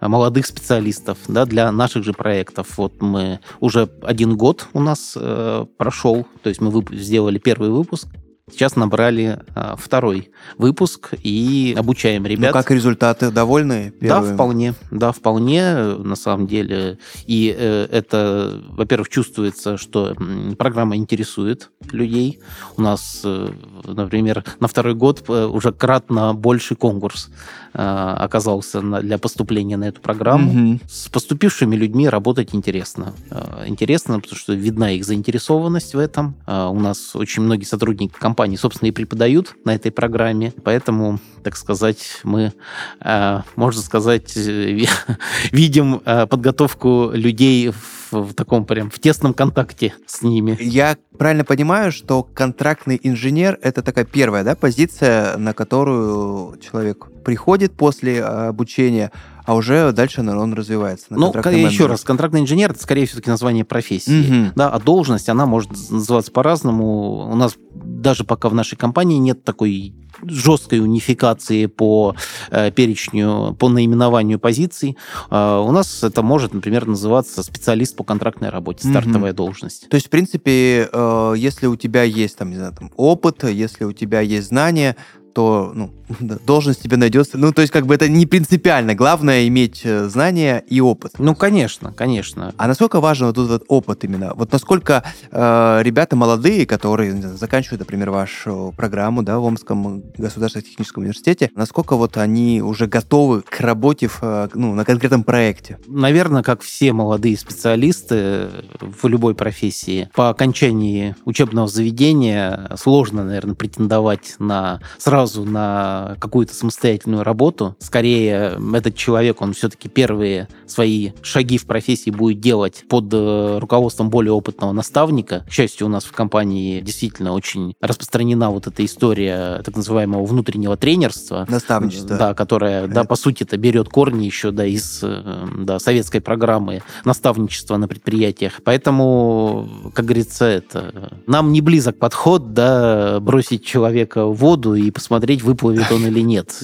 молодых 0.00 0.46
специалистов 0.46 1.18
да, 1.28 1.46
для 1.46 1.70
наших 1.72 2.04
же 2.04 2.12
проектов. 2.12 2.76
Вот 2.76 3.00
мы 3.00 3.40
уже 3.60 3.88
один 4.02 4.36
год 4.36 4.68
у 4.72 4.80
нас 4.80 5.14
э, 5.16 5.66
прошел, 5.76 6.26
то 6.42 6.48
есть 6.48 6.60
мы 6.60 6.84
сделали 6.92 7.38
первый 7.38 7.70
выпуск 7.70 8.08
Сейчас 8.50 8.76
набрали 8.76 9.40
а, 9.54 9.74
второй 9.74 10.30
выпуск 10.58 11.14
и 11.22 11.74
обучаем 11.78 12.26
ребят. 12.26 12.54
Ну, 12.54 12.60
как 12.60 12.70
результаты 12.70 13.30
довольны? 13.30 13.94
Первым? 13.98 14.28
Да, 14.28 14.34
вполне. 14.34 14.74
Да, 14.90 15.12
вполне, 15.12 15.74
на 15.74 16.14
самом 16.14 16.46
деле. 16.46 16.98
И 17.24 17.54
э, 17.56 17.88
это, 17.90 18.60
во-первых, 18.68 19.08
чувствуется, 19.08 19.78
что 19.78 20.14
программа 20.58 20.96
интересует 20.96 21.70
людей. 21.90 22.38
У 22.76 22.82
нас, 22.82 23.22
э, 23.24 23.48
например, 23.84 24.44
на 24.60 24.68
второй 24.68 24.94
год 24.94 25.24
э, 25.26 25.46
уже 25.46 25.72
кратно 25.72 26.34
больше 26.34 26.74
конкурс 26.74 27.30
э, 27.72 27.78
оказался 27.78 28.82
на, 28.82 29.00
для 29.00 29.16
поступления 29.16 29.78
на 29.78 29.84
эту 29.84 30.02
программу. 30.02 30.72
Угу. 30.74 30.80
С 30.86 31.08
поступившими 31.08 31.76
людьми 31.76 32.10
работать 32.10 32.54
интересно. 32.54 33.14
Э, 33.30 33.64
интересно, 33.66 34.20
потому 34.20 34.36
что 34.36 34.52
видна 34.52 34.90
их 34.90 35.06
заинтересованность 35.06 35.94
в 35.94 35.98
этом. 35.98 36.34
Э, 36.46 36.66
у 36.66 36.78
нас 36.78 37.16
очень 37.16 37.42
многие 37.42 37.64
сотрудники 37.64 38.12
компании 38.12 38.33
компании, 38.34 38.56
собственно, 38.56 38.88
и 38.88 38.92
преподают 38.92 39.54
на 39.64 39.76
этой 39.76 39.92
программе. 39.92 40.52
Поэтому, 40.64 41.20
так 41.44 41.56
сказать, 41.56 42.18
мы, 42.24 42.52
э, 43.00 43.40
можно 43.54 43.80
сказать, 43.80 44.36
видим 45.52 46.02
э, 46.04 46.26
подготовку 46.26 47.12
людей 47.14 47.70
в 47.70 48.03
таком 48.34 48.64
прям 48.64 48.90
в 48.90 48.98
тесном 48.98 49.34
контакте 49.34 49.94
с 50.06 50.22
ними. 50.22 50.56
Я 50.60 50.96
правильно 51.18 51.44
понимаю, 51.44 51.92
что 51.92 52.22
контрактный 52.22 52.98
инженер 53.02 53.58
это 53.62 53.82
такая 53.82 54.04
первая 54.04 54.44
да, 54.44 54.54
позиция, 54.54 55.36
на 55.36 55.52
которую 55.52 56.58
человек 56.58 57.08
приходит 57.24 57.72
после 57.72 58.22
обучения, 58.22 59.10
а 59.44 59.54
уже 59.54 59.92
дальше 59.92 60.20
он 60.20 60.54
развивается. 60.54 61.06
ну, 61.10 61.32
еще 61.66 61.86
раз, 61.86 62.02
контрактный 62.02 62.40
инженер 62.40 62.70
это 62.70 62.82
скорее 62.82 63.06
все-таки 63.06 63.30
название 63.30 63.64
профессии, 63.64 64.44
угу. 64.44 64.52
да, 64.54 64.70
а 64.70 64.78
должность 64.78 65.28
она 65.28 65.46
может 65.46 65.70
называться 65.90 66.32
по-разному. 66.32 67.28
У 67.30 67.36
нас 67.36 67.56
даже 67.74 68.24
пока 68.24 68.48
в 68.48 68.54
нашей 68.54 68.76
компании 68.76 69.18
нет 69.18 69.44
такой 69.44 69.94
жесткой 70.22 70.80
унификации 70.80 71.66
по 71.66 72.14
э, 72.50 72.70
перечню, 72.70 73.54
по 73.58 73.68
наименованию 73.68 74.38
позиций. 74.38 74.96
Э, 75.30 75.62
у 75.64 75.70
нас 75.70 76.02
это 76.02 76.22
может, 76.22 76.54
например, 76.54 76.86
называться 76.86 77.42
специалист 77.42 77.96
по 77.96 78.04
контрактной 78.04 78.50
работе, 78.50 78.88
стартовая 78.88 79.32
угу. 79.32 79.36
должность. 79.36 79.88
То 79.88 79.96
есть, 79.96 80.06
в 80.06 80.10
принципе, 80.10 80.88
э, 80.92 81.34
если 81.36 81.66
у 81.66 81.76
тебя 81.76 82.02
есть 82.02 82.36
там, 82.36 82.50
не 82.50 82.56
знаю, 82.56 82.74
там, 82.78 82.90
опыт, 82.96 83.44
если 83.44 83.84
у 83.84 83.92
тебя 83.92 84.20
есть 84.20 84.48
знания, 84.48 84.96
то 85.34 85.72
ну, 85.74 85.92
должность 86.46 86.82
тебе 86.82 86.96
найдется. 86.96 87.38
Ну, 87.38 87.52
то 87.52 87.62
есть, 87.62 87.72
как 87.72 87.86
бы 87.86 87.94
это 87.94 88.08
не 88.08 88.26
принципиально. 88.26 88.94
Главное 88.94 89.46
иметь 89.48 89.82
э, 89.84 90.08
знания 90.08 90.62
и 90.68 90.80
опыт. 90.80 91.14
Ну, 91.18 91.34
конечно, 91.34 91.92
конечно. 91.92 92.54
А 92.56 92.66
насколько 92.66 93.00
важен 93.00 93.26
вот 93.26 93.38
этот 93.38 93.64
опыт 93.68 94.04
именно? 94.04 94.32
Вот 94.34 94.52
насколько 94.52 95.04
э, 95.30 95.80
ребята 95.82 96.16
молодые, 96.16 96.66
которые 96.66 97.12
заканчивают, 97.36 97.80
например, 97.80 98.10
вашу 98.10 98.72
программу 98.76 99.22
да, 99.22 99.38
в 99.38 99.44
Омском 99.44 100.02
государственном 100.16 100.66
техническом 100.66 101.02
университете, 101.02 101.50
насколько 101.54 101.96
вот 101.96 102.16
они 102.16 102.62
уже 102.62 102.86
готовы 102.86 103.42
к 103.42 103.60
работе 103.60 104.08
в, 104.08 104.20
э, 104.22 104.48
ну, 104.54 104.74
на 104.74 104.84
конкретном 104.84 105.24
проекте? 105.24 105.78
Наверное, 105.86 106.42
как 106.42 106.62
все 106.62 106.92
молодые 106.92 107.36
специалисты 107.36 108.48
в 108.80 109.06
любой 109.08 109.34
профессии, 109.34 110.08
по 110.14 110.28
окончании 110.28 111.16
учебного 111.24 111.68
заведения 111.68 112.70
сложно, 112.76 113.24
наверное, 113.24 113.54
претендовать 113.54 114.36
на 114.38 114.80
сразу 114.98 115.23
сразу 115.26 115.44
на 115.44 116.16
какую-то 116.20 116.54
самостоятельную 116.54 117.24
работу. 117.24 117.76
Скорее, 117.78 118.58
этот 118.74 118.94
человек, 118.94 119.40
он 119.40 119.54
все-таки 119.54 119.88
первые 119.88 120.48
свои 120.66 121.12
шаги 121.22 121.56
в 121.56 121.66
профессии 121.66 122.10
будет 122.10 122.40
делать 122.40 122.84
под 122.88 123.06
э, 123.12 123.58
руководством 123.58 124.10
более 124.10 124.32
опытного 124.32 124.72
наставника. 124.72 125.44
К 125.48 125.52
счастью, 125.52 125.86
у 125.86 125.90
нас 125.90 126.04
в 126.04 126.12
компании 126.12 126.80
действительно 126.80 127.32
очень 127.32 127.74
распространена 127.80 128.50
вот 128.50 128.66
эта 128.66 128.84
история 128.84 129.62
так 129.64 129.76
называемого 129.76 130.24
внутреннего 130.26 130.76
тренерства. 130.76 131.46
Наставничество. 131.48 132.16
Да, 132.16 132.34
которая, 132.34 132.86
да, 132.86 133.04
по 133.04 133.16
сути, 133.16 133.44
это 133.44 133.56
берет 133.56 133.88
корни 133.88 134.26
еще, 134.26 134.50
да, 134.50 134.66
из 134.66 135.00
э, 135.02 135.46
да, 135.58 135.78
советской 135.78 136.20
программы 136.20 136.82
наставничества 137.04 137.78
на 137.78 137.88
предприятиях. 137.88 138.60
Поэтому, 138.62 139.90
как 139.94 140.04
говорится, 140.04 140.44
это 140.44 141.12
нам 141.26 141.52
не 141.52 141.62
близок 141.62 141.98
подход, 141.98 142.52
да, 142.52 143.20
бросить 143.20 143.64
человека 143.64 144.26
в 144.26 144.34
воду 144.34 144.74
и 144.74 144.90
посмотреть, 144.90 145.13
выплывет 145.42 145.90
он 145.90 146.06
или 146.06 146.20
нет. 146.20 146.62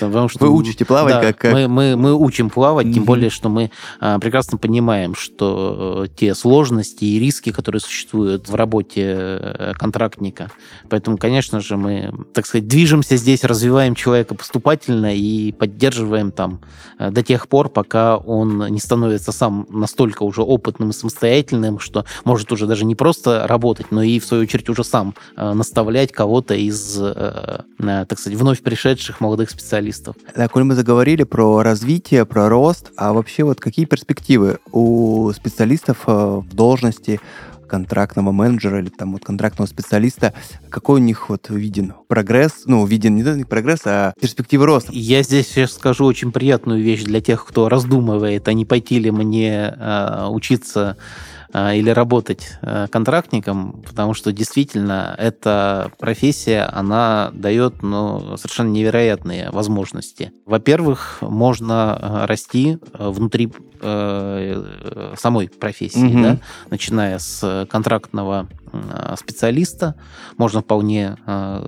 Потому 0.00 0.28
что, 0.28 0.46
Вы 0.46 0.50
учите 0.50 0.84
плавать 0.84 1.14
да, 1.14 1.32
как... 1.32 1.52
Мы, 1.52 1.68
мы, 1.68 1.96
мы 1.96 2.14
учим 2.14 2.50
плавать, 2.50 2.86
mm-hmm. 2.86 2.92
тем 2.92 3.04
более, 3.04 3.30
что 3.30 3.48
мы 3.48 3.70
а, 4.00 4.18
прекрасно 4.18 4.58
понимаем, 4.58 5.14
что 5.14 6.04
э, 6.04 6.08
те 6.14 6.34
сложности 6.34 7.04
и 7.04 7.18
риски, 7.18 7.52
которые 7.52 7.80
существуют 7.80 8.48
в 8.48 8.54
работе 8.54 9.02
э, 9.04 9.72
контрактника. 9.78 10.50
Поэтому, 10.88 11.16
конечно 11.16 11.60
же, 11.60 11.76
мы, 11.76 12.12
так 12.34 12.46
сказать, 12.46 12.68
движемся 12.68 13.16
здесь, 13.16 13.44
развиваем 13.44 13.94
человека 13.94 14.34
поступательно 14.34 15.14
и 15.14 15.52
поддерживаем 15.52 16.32
там 16.32 16.60
э, 16.98 17.10
до 17.10 17.22
тех 17.22 17.48
пор, 17.48 17.68
пока 17.68 18.16
он 18.16 18.66
не 18.68 18.80
становится 18.80 19.32
сам 19.32 19.66
настолько 19.70 20.22
уже 20.22 20.42
опытным 20.42 20.90
и 20.90 20.92
самостоятельным, 20.92 21.78
что 21.78 22.04
может 22.24 22.52
уже 22.52 22.66
даже 22.66 22.84
не 22.84 22.94
просто 22.94 23.46
работать, 23.46 23.90
но 23.90 24.02
и, 24.02 24.18
в 24.18 24.24
свою 24.24 24.44
очередь, 24.44 24.68
уже 24.68 24.84
сам 24.84 25.14
наставлять 25.36 26.12
кого-то 26.12 26.54
из, 26.54 26.98
так 27.78 28.18
сказать, 28.18 28.38
вновь 28.38 28.60
пришедших 28.62 29.20
молодых 29.20 29.50
специалистов. 29.50 30.16
Да, 30.34 30.48
коль 30.48 30.64
мы 30.64 30.74
заговорили 30.74 31.24
про 31.24 31.62
развитие, 31.62 32.24
про 32.24 32.48
рост, 32.48 32.92
а 32.96 33.12
вообще 33.12 33.44
вот 33.44 33.60
какие 33.60 33.86
перспективы 33.86 34.58
у 34.72 35.32
специалистов 35.32 35.98
в 36.06 36.46
должности 36.52 37.20
контрактного 37.70 38.32
менеджера 38.32 38.80
или 38.80 38.88
там 38.88 39.12
вот 39.12 39.24
контрактного 39.24 39.68
специалиста, 39.68 40.34
какой 40.70 41.00
у 41.00 41.02
них 41.02 41.28
вот 41.28 41.50
виден 41.50 41.94
прогресс, 42.08 42.62
ну, 42.66 42.84
виден 42.84 43.14
не, 43.14 43.44
прогресс, 43.44 43.82
а 43.84 44.12
перспективы 44.20 44.66
роста? 44.66 44.90
Я 44.92 45.22
здесь 45.22 45.46
сейчас 45.46 45.72
скажу 45.74 46.04
очень 46.04 46.32
приятную 46.32 46.82
вещь 46.82 47.04
для 47.04 47.20
тех, 47.20 47.46
кто 47.46 47.68
раздумывает, 47.68 48.48
а 48.48 48.52
не 48.54 48.64
пойти 48.64 48.98
ли 48.98 49.12
мне 49.12 49.72
э, 49.78 50.26
учиться 50.28 50.96
Э, 50.96 51.39
или 51.52 51.90
работать 51.90 52.58
э, 52.62 52.86
контрактником, 52.90 53.82
потому 53.86 54.14
что 54.14 54.32
действительно 54.32 55.14
эта 55.18 55.90
профессия, 55.98 56.62
она 56.62 57.30
дает 57.32 57.82
ну, 57.82 58.36
совершенно 58.36 58.70
невероятные 58.70 59.50
возможности. 59.50 60.32
Во-первых, 60.46 61.18
можно 61.20 61.98
э, 62.00 62.26
расти 62.26 62.78
внутри 62.92 63.52
самой 63.80 65.48
профессии, 65.48 66.04
mm-hmm. 66.04 66.22
да, 66.22 66.38
начиная 66.70 67.18
с 67.18 67.66
контрактного 67.70 68.48
специалиста, 69.16 69.96
можно 70.36 70.60
вполне, 70.60 71.16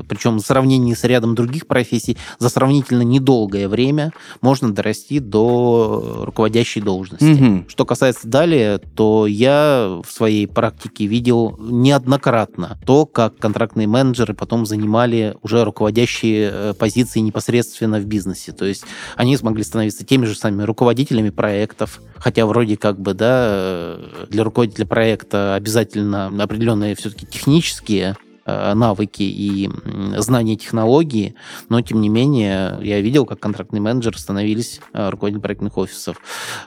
причем 0.09 0.39
в 0.39 0.47
сравнении 0.47 0.95
с 0.95 1.03
рядом 1.03 1.35
других 1.35 1.67
профессий, 1.67 2.17
за 2.39 2.49
сравнительно 2.49 3.03
недолгое 3.03 3.69
время 3.69 4.13
можно 4.41 4.73
дорасти 4.73 5.19
до 5.19 6.23
руководящей 6.27 6.81
должности. 6.81 7.25
Mm-hmm. 7.25 7.69
Что 7.69 7.85
касается 7.85 8.29
далее, 8.29 8.79
то 8.79 9.27
я 9.27 10.01
в 10.05 10.13
своей 10.13 10.47
практике 10.47 11.07
видел 11.07 11.57
неоднократно 11.59 12.79
то, 12.87 13.07
как 13.07 13.37
контрактные 13.39 13.89
менеджеры 13.89 14.35
потом 14.35 14.67
занимали 14.67 15.35
уже 15.43 15.65
руководящие 15.65 16.51
э, 16.53 16.75
позиции 16.75 17.21
непосредственно 17.21 17.99
в 17.99 18.05
бизнесе. 18.05 18.53
То 18.53 18.65
есть 18.65 18.85
они 19.17 19.37
смогли 19.37 19.65
становиться 19.65 20.05
теми 20.05 20.27
же 20.27 20.35
самыми 20.35 20.63
руководителями 20.65 21.31
проектов, 21.31 22.02
хотя 22.17 22.47
вроде 22.47 22.77
как 22.77 23.01
бы, 23.01 23.15
да, 23.15 23.47
э, 23.49 24.27
для 24.29 24.45
руководителя 24.45 24.87
проекта 24.87 25.55
обязательно 25.55 26.27
определенные 26.43 26.95
все-таки 26.95 27.27
технические 27.27 28.17
навыки 28.45 29.23
и 29.23 29.71
знания 30.19 30.57
технологии, 30.57 31.35
но 31.69 31.81
тем 31.81 32.01
не 32.01 32.09
менее 32.09 32.79
я 32.83 33.01
видел, 33.01 33.25
как 33.25 33.41
контрактные 33.41 33.81
менеджеры 33.81 34.19
становились 34.19 34.81
э, 34.93 35.11
руководителями 35.11 35.43
проектных 35.43 35.79
офисов. 35.79 36.17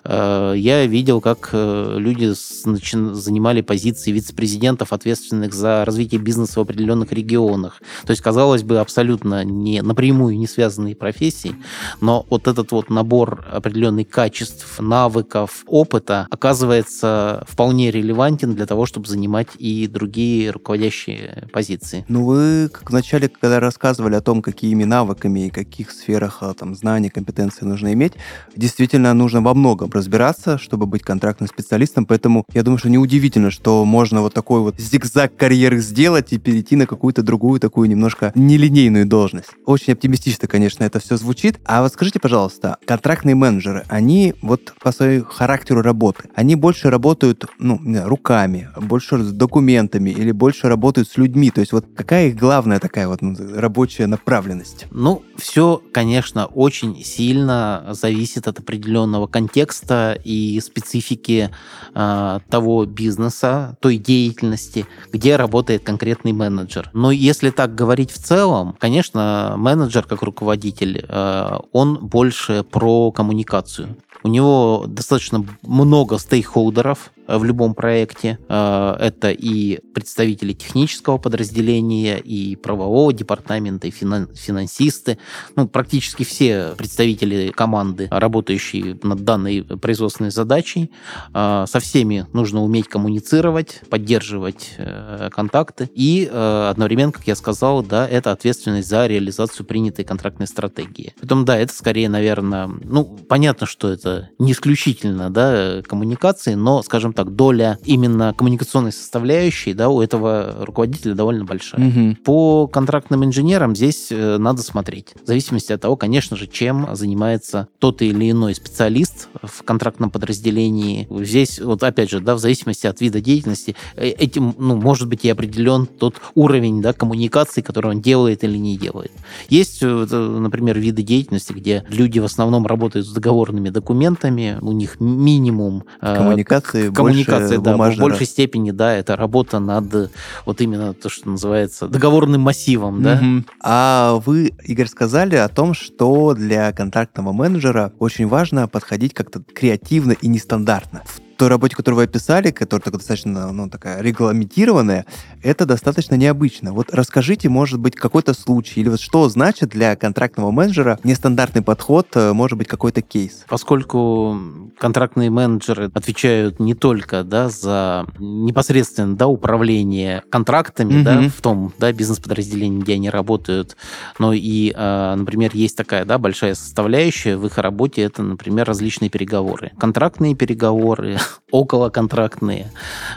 Э, 0.04 0.54
я 0.56 0.86
видел, 0.86 1.22
как 1.22 1.50
люди 1.54 2.34
занимали 2.34 3.62
позиции 3.62 4.12
вице-президентов, 4.12 4.94
ответственных 4.94 5.54
за 5.54 5.84
развитие 5.86 6.22
бизнеса 6.22 6.60
в 6.60 6.64
определенных 6.64 7.12
регионах. 7.12 7.82
То 8.06 8.12
есть, 8.12 8.22
казалось 8.22 8.64
бы, 8.64 8.80
абсолютно 8.80 9.44
не 9.44 9.82
напрямую 9.82 10.38
не 10.38 10.48
связанные 10.48 10.96
профессии, 10.96 11.56
но 12.02 12.26
вот 12.30 12.48
этот 12.48 12.72
вот 12.72 12.90
набор 12.90 13.46
определенных 13.52 14.10
качеств, 14.10 14.80
навыков, 14.80 15.64
опыта 15.68 16.28
оказывается 16.30 17.46
вполне 17.48 17.92
релевантен 17.92 18.56
для 18.56 18.66
того, 18.66 18.86
чтобы 18.86 19.08
занимать 19.08 19.50
и 19.58 19.88
другие 19.88 20.52
руководящие 20.52 21.48
позиции 21.52 21.65
позиции. 21.66 22.06
Ну, 22.08 22.24
вы 22.26 22.70
как 22.70 22.92
вначале, 22.92 23.28
когда 23.28 23.60
рассказывали 23.60 24.16
о 24.16 24.22
том, 24.22 24.42
какими 24.42 24.84
навыками 24.84 25.48
и 25.48 25.50
каких 25.50 25.92
сферах 25.92 26.38
а, 26.42 26.54
там, 26.54 26.76
знаний, 26.76 27.10
компетенции 27.10 27.66
нужно 27.66 27.94
иметь, 27.94 28.14
действительно 28.56 29.14
нужно 29.14 29.42
во 29.42 29.54
многом 29.54 29.90
разбираться, 29.92 30.58
чтобы 30.58 30.86
быть 30.86 31.02
контрактным 31.02 31.50
специалистом, 31.50 32.06
поэтому 32.06 32.46
я 32.54 32.64
думаю, 32.64 32.78
что 32.78 32.90
неудивительно, 32.90 33.50
что 33.50 33.84
можно 33.86 34.22
вот 34.22 34.34
такой 34.34 34.62
вот 34.62 34.80
зигзаг 34.80 35.36
карьеры 35.36 35.80
сделать 35.80 36.34
и 36.34 36.38
перейти 36.38 36.76
на 36.76 36.86
какую-то 36.86 37.24
другую 37.24 37.60
такую 37.60 37.90
немножко 37.90 38.32
нелинейную 38.36 39.06
должность. 39.06 39.50
Очень 39.66 39.94
оптимистично, 39.94 40.48
конечно, 40.48 40.84
это 40.84 41.00
все 41.00 41.18
звучит. 41.18 41.60
А 41.66 41.82
вот 41.82 41.94
скажите, 41.94 42.20
пожалуйста, 42.20 42.78
контрактные 42.86 43.36
менеджеры, 43.36 43.86
они 43.88 44.36
вот 44.42 44.74
по 44.82 44.92
своему 44.92 45.26
характеру 45.26 45.82
работы, 45.82 46.30
они 46.36 46.56
больше 46.56 46.90
работают, 46.90 47.46
ну, 47.58 47.80
руками, 48.06 48.70
больше 48.80 49.18
с 49.24 49.32
документами 49.32 50.12
или 50.12 50.32
больше 50.32 50.68
работают 50.68 51.10
с 51.10 51.18
людьми, 51.18 51.52
то 51.56 51.62
есть 51.62 51.72
вот 51.72 51.86
какая 51.96 52.28
их 52.28 52.36
главная 52.36 52.82
такая 52.82 53.08
вот 53.08 53.22
ну, 53.22 53.34
рабочая 53.56 54.08
направленность? 54.08 54.88
Ну, 54.92 55.24
все, 55.38 55.82
конечно, 55.94 56.48
очень 56.48 57.02
сильно 57.02 57.88
зависит 57.92 58.50
от 58.50 58.60
определенного 58.60 59.28
контекста 59.28 60.20
и 60.22 60.60
специфики 60.60 61.50
э, 61.94 62.40
того 62.50 62.86
бизнеса, 62.86 63.78
той 63.80 63.96
деятельности, 63.96 64.86
где 65.14 65.38
работает 65.38 65.86
конкретный 65.86 66.34
менеджер. 66.34 66.90
Но 66.92 67.10
если 67.12 67.52
так 67.52 67.74
говорить 67.74 68.12
в 68.12 68.22
целом, 68.22 68.76
конечно, 68.78 69.56
менеджер 69.58 70.04
как 70.04 70.24
руководитель, 70.24 71.06
э, 71.08 71.60
он 71.72 72.06
больше 72.06 72.66
про 72.70 73.14
коммуникацию. 73.14 73.96
У 74.24 74.28
него 74.28 74.86
достаточно 74.88 75.46
много 75.62 76.18
стейкхолдеров, 76.18 77.12
в 77.28 77.44
любом 77.44 77.74
проекте. 77.74 78.40
Э, 78.50 78.96
это 79.00 79.32
и 79.32 79.80
представители 79.94 80.54
технического 80.54 81.18
подразделения, 81.18 82.18
и 82.18 82.56
правового 82.56 83.14
департамента, 83.14 83.88
и 83.88 83.92
финансисты. 83.92 85.18
Ну, 85.56 85.68
практически 85.68 86.24
все 86.24 86.74
представители 86.78 87.52
команды, 87.52 88.08
работающие 88.12 88.98
над 89.04 89.24
данной 89.24 89.64
производственной 89.64 90.32
задачей. 90.32 90.92
Э, 91.34 91.66
со 91.68 91.80
всеми 91.80 92.28
нужно 92.34 92.64
уметь 92.64 92.88
коммуницировать, 92.88 93.82
поддерживать 93.90 94.74
э, 94.78 95.30
контакты. 95.32 95.90
И 95.94 96.26
одновременно, 96.26 97.12
как 97.12 97.28
я 97.28 97.36
сказал, 97.36 97.84
да, 97.84 98.08
это 98.08 98.32
ответственность 98.32 98.88
за 98.88 99.08
реализацию 99.08 99.66
принятой 99.66 100.06
контрактной 100.06 100.48
стратегии. 100.48 101.14
Поэтому, 101.20 101.44
да, 101.44 101.58
это 101.58 101.74
скорее, 101.74 102.10
наверное, 102.10 102.68
ну, 102.68 103.06
понятно, 103.06 103.66
что 103.66 103.90
это 103.90 104.30
не 104.40 104.52
исключительно, 104.52 105.30
да, 105.30 105.82
коммуникации, 105.84 106.54
но, 106.54 106.84
скажем 106.84 107.14
так, 107.16 107.36
доля 107.36 107.80
именно 107.86 108.34
коммуникационной 108.34 108.92
составляющей 108.92 109.74
да, 109.74 109.90
у 109.90 110.02
этого 110.02 110.58
руководителя 110.60 111.16
довольно 111.16 111.46
большая. 111.46 111.88
Угу. 111.88 112.18
По 112.24 112.68
контрактным 112.68 113.24
инженерам 113.24 113.76
здесь 113.76 114.08
э, 114.12 114.38
надо 114.38 114.62
смотреть. 114.62 115.14
В 115.24 115.28
зависимости 115.28 115.72
от 115.72 115.82
того, 115.82 115.96
конечно 115.96 116.36
же, 116.38 116.48
чем 116.48 116.90
занимается 116.94 117.70
тот 117.80 118.02
или 118.02 118.32
иной 118.32 118.54
специалист 118.54 119.30
в 119.42 119.64
контрактном 119.64 120.12
подразделении. 120.12 121.08
Здесь, 121.10 121.60
вот 121.60 121.84
опять 121.84 122.10
же, 122.10 122.20
да, 122.20 122.36
в 122.36 122.40
зависимости 122.40 122.86
от 122.86 123.00
вида 123.02 123.22
деятельности, 123.22 123.76
э, 123.96 124.10
этим, 124.10 124.54
ну, 124.58 124.76
может 124.76 125.08
быть 125.08 125.24
и 125.26 125.30
определен 125.30 125.86
тот 125.86 126.16
уровень 126.36 126.82
да, 126.82 126.94
коммуникации, 126.94 127.62
который 127.62 127.92
он 127.92 128.02
делает 128.02 128.44
или 128.44 128.58
не 128.58 128.78
делает. 128.78 129.12
Есть, 129.50 129.80
э, 129.82 129.88
например, 129.88 130.78
виды 130.78 131.02
деятельности, 131.02 131.54
где 131.54 131.84
люди 131.90 132.20
в 132.20 132.26
основном 132.26 132.68
работают 132.68 133.08
с 133.08 133.14
договорными 133.14 133.70
документами, 133.70 134.58
у 134.62 134.74
них 134.74 135.00
минимум 135.00 135.86
коммуникации, 136.02 136.90
коммуникация, 137.08 137.60
да, 137.60 137.76
в 137.76 137.98
большей 137.98 138.26
степени, 138.26 138.72
да, 138.72 138.94
это 138.94 139.16
работа 139.16 139.60
над 139.60 140.12
вот 140.46 140.62
именно 140.62 140.94
то, 140.94 141.10
что 141.10 141.30
называется 141.30 141.88
договорным 141.88 142.42
массивом, 142.42 143.02
да. 143.02 143.22
Угу. 143.22 143.44
А 143.62 144.22
вы, 144.26 144.54
Игорь, 144.64 144.88
сказали 144.88 145.36
о 145.36 145.48
том, 145.48 145.74
что 145.74 146.34
для 146.34 146.72
контрактного 146.72 147.32
менеджера 147.32 147.94
очень 148.00 148.28
важно 148.28 148.68
подходить 148.68 149.14
как-то 149.14 149.42
креативно 149.42 150.14
и 150.14 150.28
нестандартно. 150.28 151.02
В 151.06 151.25
той 151.36 151.48
работе, 151.48 151.76
которую 151.76 151.98
вы 151.98 152.04
описали, 152.04 152.52
которая 152.52 152.92
достаточно, 152.92 153.52
ну, 153.52 153.70
такая 153.70 154.02
регламентированная, 154.02 155.06
это 155.44 155.66
достаточно 155.66 156.16
необычно. 156.16 156.74
Вот 156.74 156.94
расскажите, 156.94 157.50
может 157.50 157.80
быть, 157.80 157.96
какой-то 157.96 158.34
случай, 158.34 158.82
или 158.82 158.90
вот 158.90 159.00
что 159.00 159.28
значит 159.30 159.70
для 159.70 159.96
контрактного 159.96 160.52
менеджера 160.52 161.00
нестандартный 161.04 161.62
подход, 161.62 162.08
э, 162.16 162.34
может 162.34 162.58
быть, 162.58 162.68
какой-то 162.68 163.02
кейс? 163.02 163.46
Поскольку 163.48 164.38
контрактные 164.78 165.30
менеджеры 165.30 165.92
отвечают 165.94 166.60
не 166.60 166.74
только 166.74 167.24
да, 167.24 167.50
за 167.50 168.06
непосредственно 168.20 169.16
да, 169.16 169.28
управление 169.28 170.24
контрактами 170.30 170.94
mm-hmm. 170.94 171.04
да, 171.04 171.30
в 171.30 171.42
том 171.42 171.74
да, 171.78 171.92
бизнес-подразделении, 171.92 172.82
где 172.82 172.94
они 172.94 173.10
работают, 173.10 173.76
но 174.20 174.34
и, 174.34 174.74
э, 174.76 175.16
например, 175.16 175.52
есть 175.54 175.78
такая 175.78 176.06
да, 176.06 176.18
большая 176.18 176.56
составляющая 176.56 177.38
в 177.38 177.46
их 177.46 177.58
работе, 177.58 178.02
это, 178.02 178.24
например, 178.24 178.68
различные 178.68 179.10
переговоры. 179.10 179.72
Контрактные 179.80 180.36
переговоры, 180.36 181.18
околоконтрактные. 181.52 182.72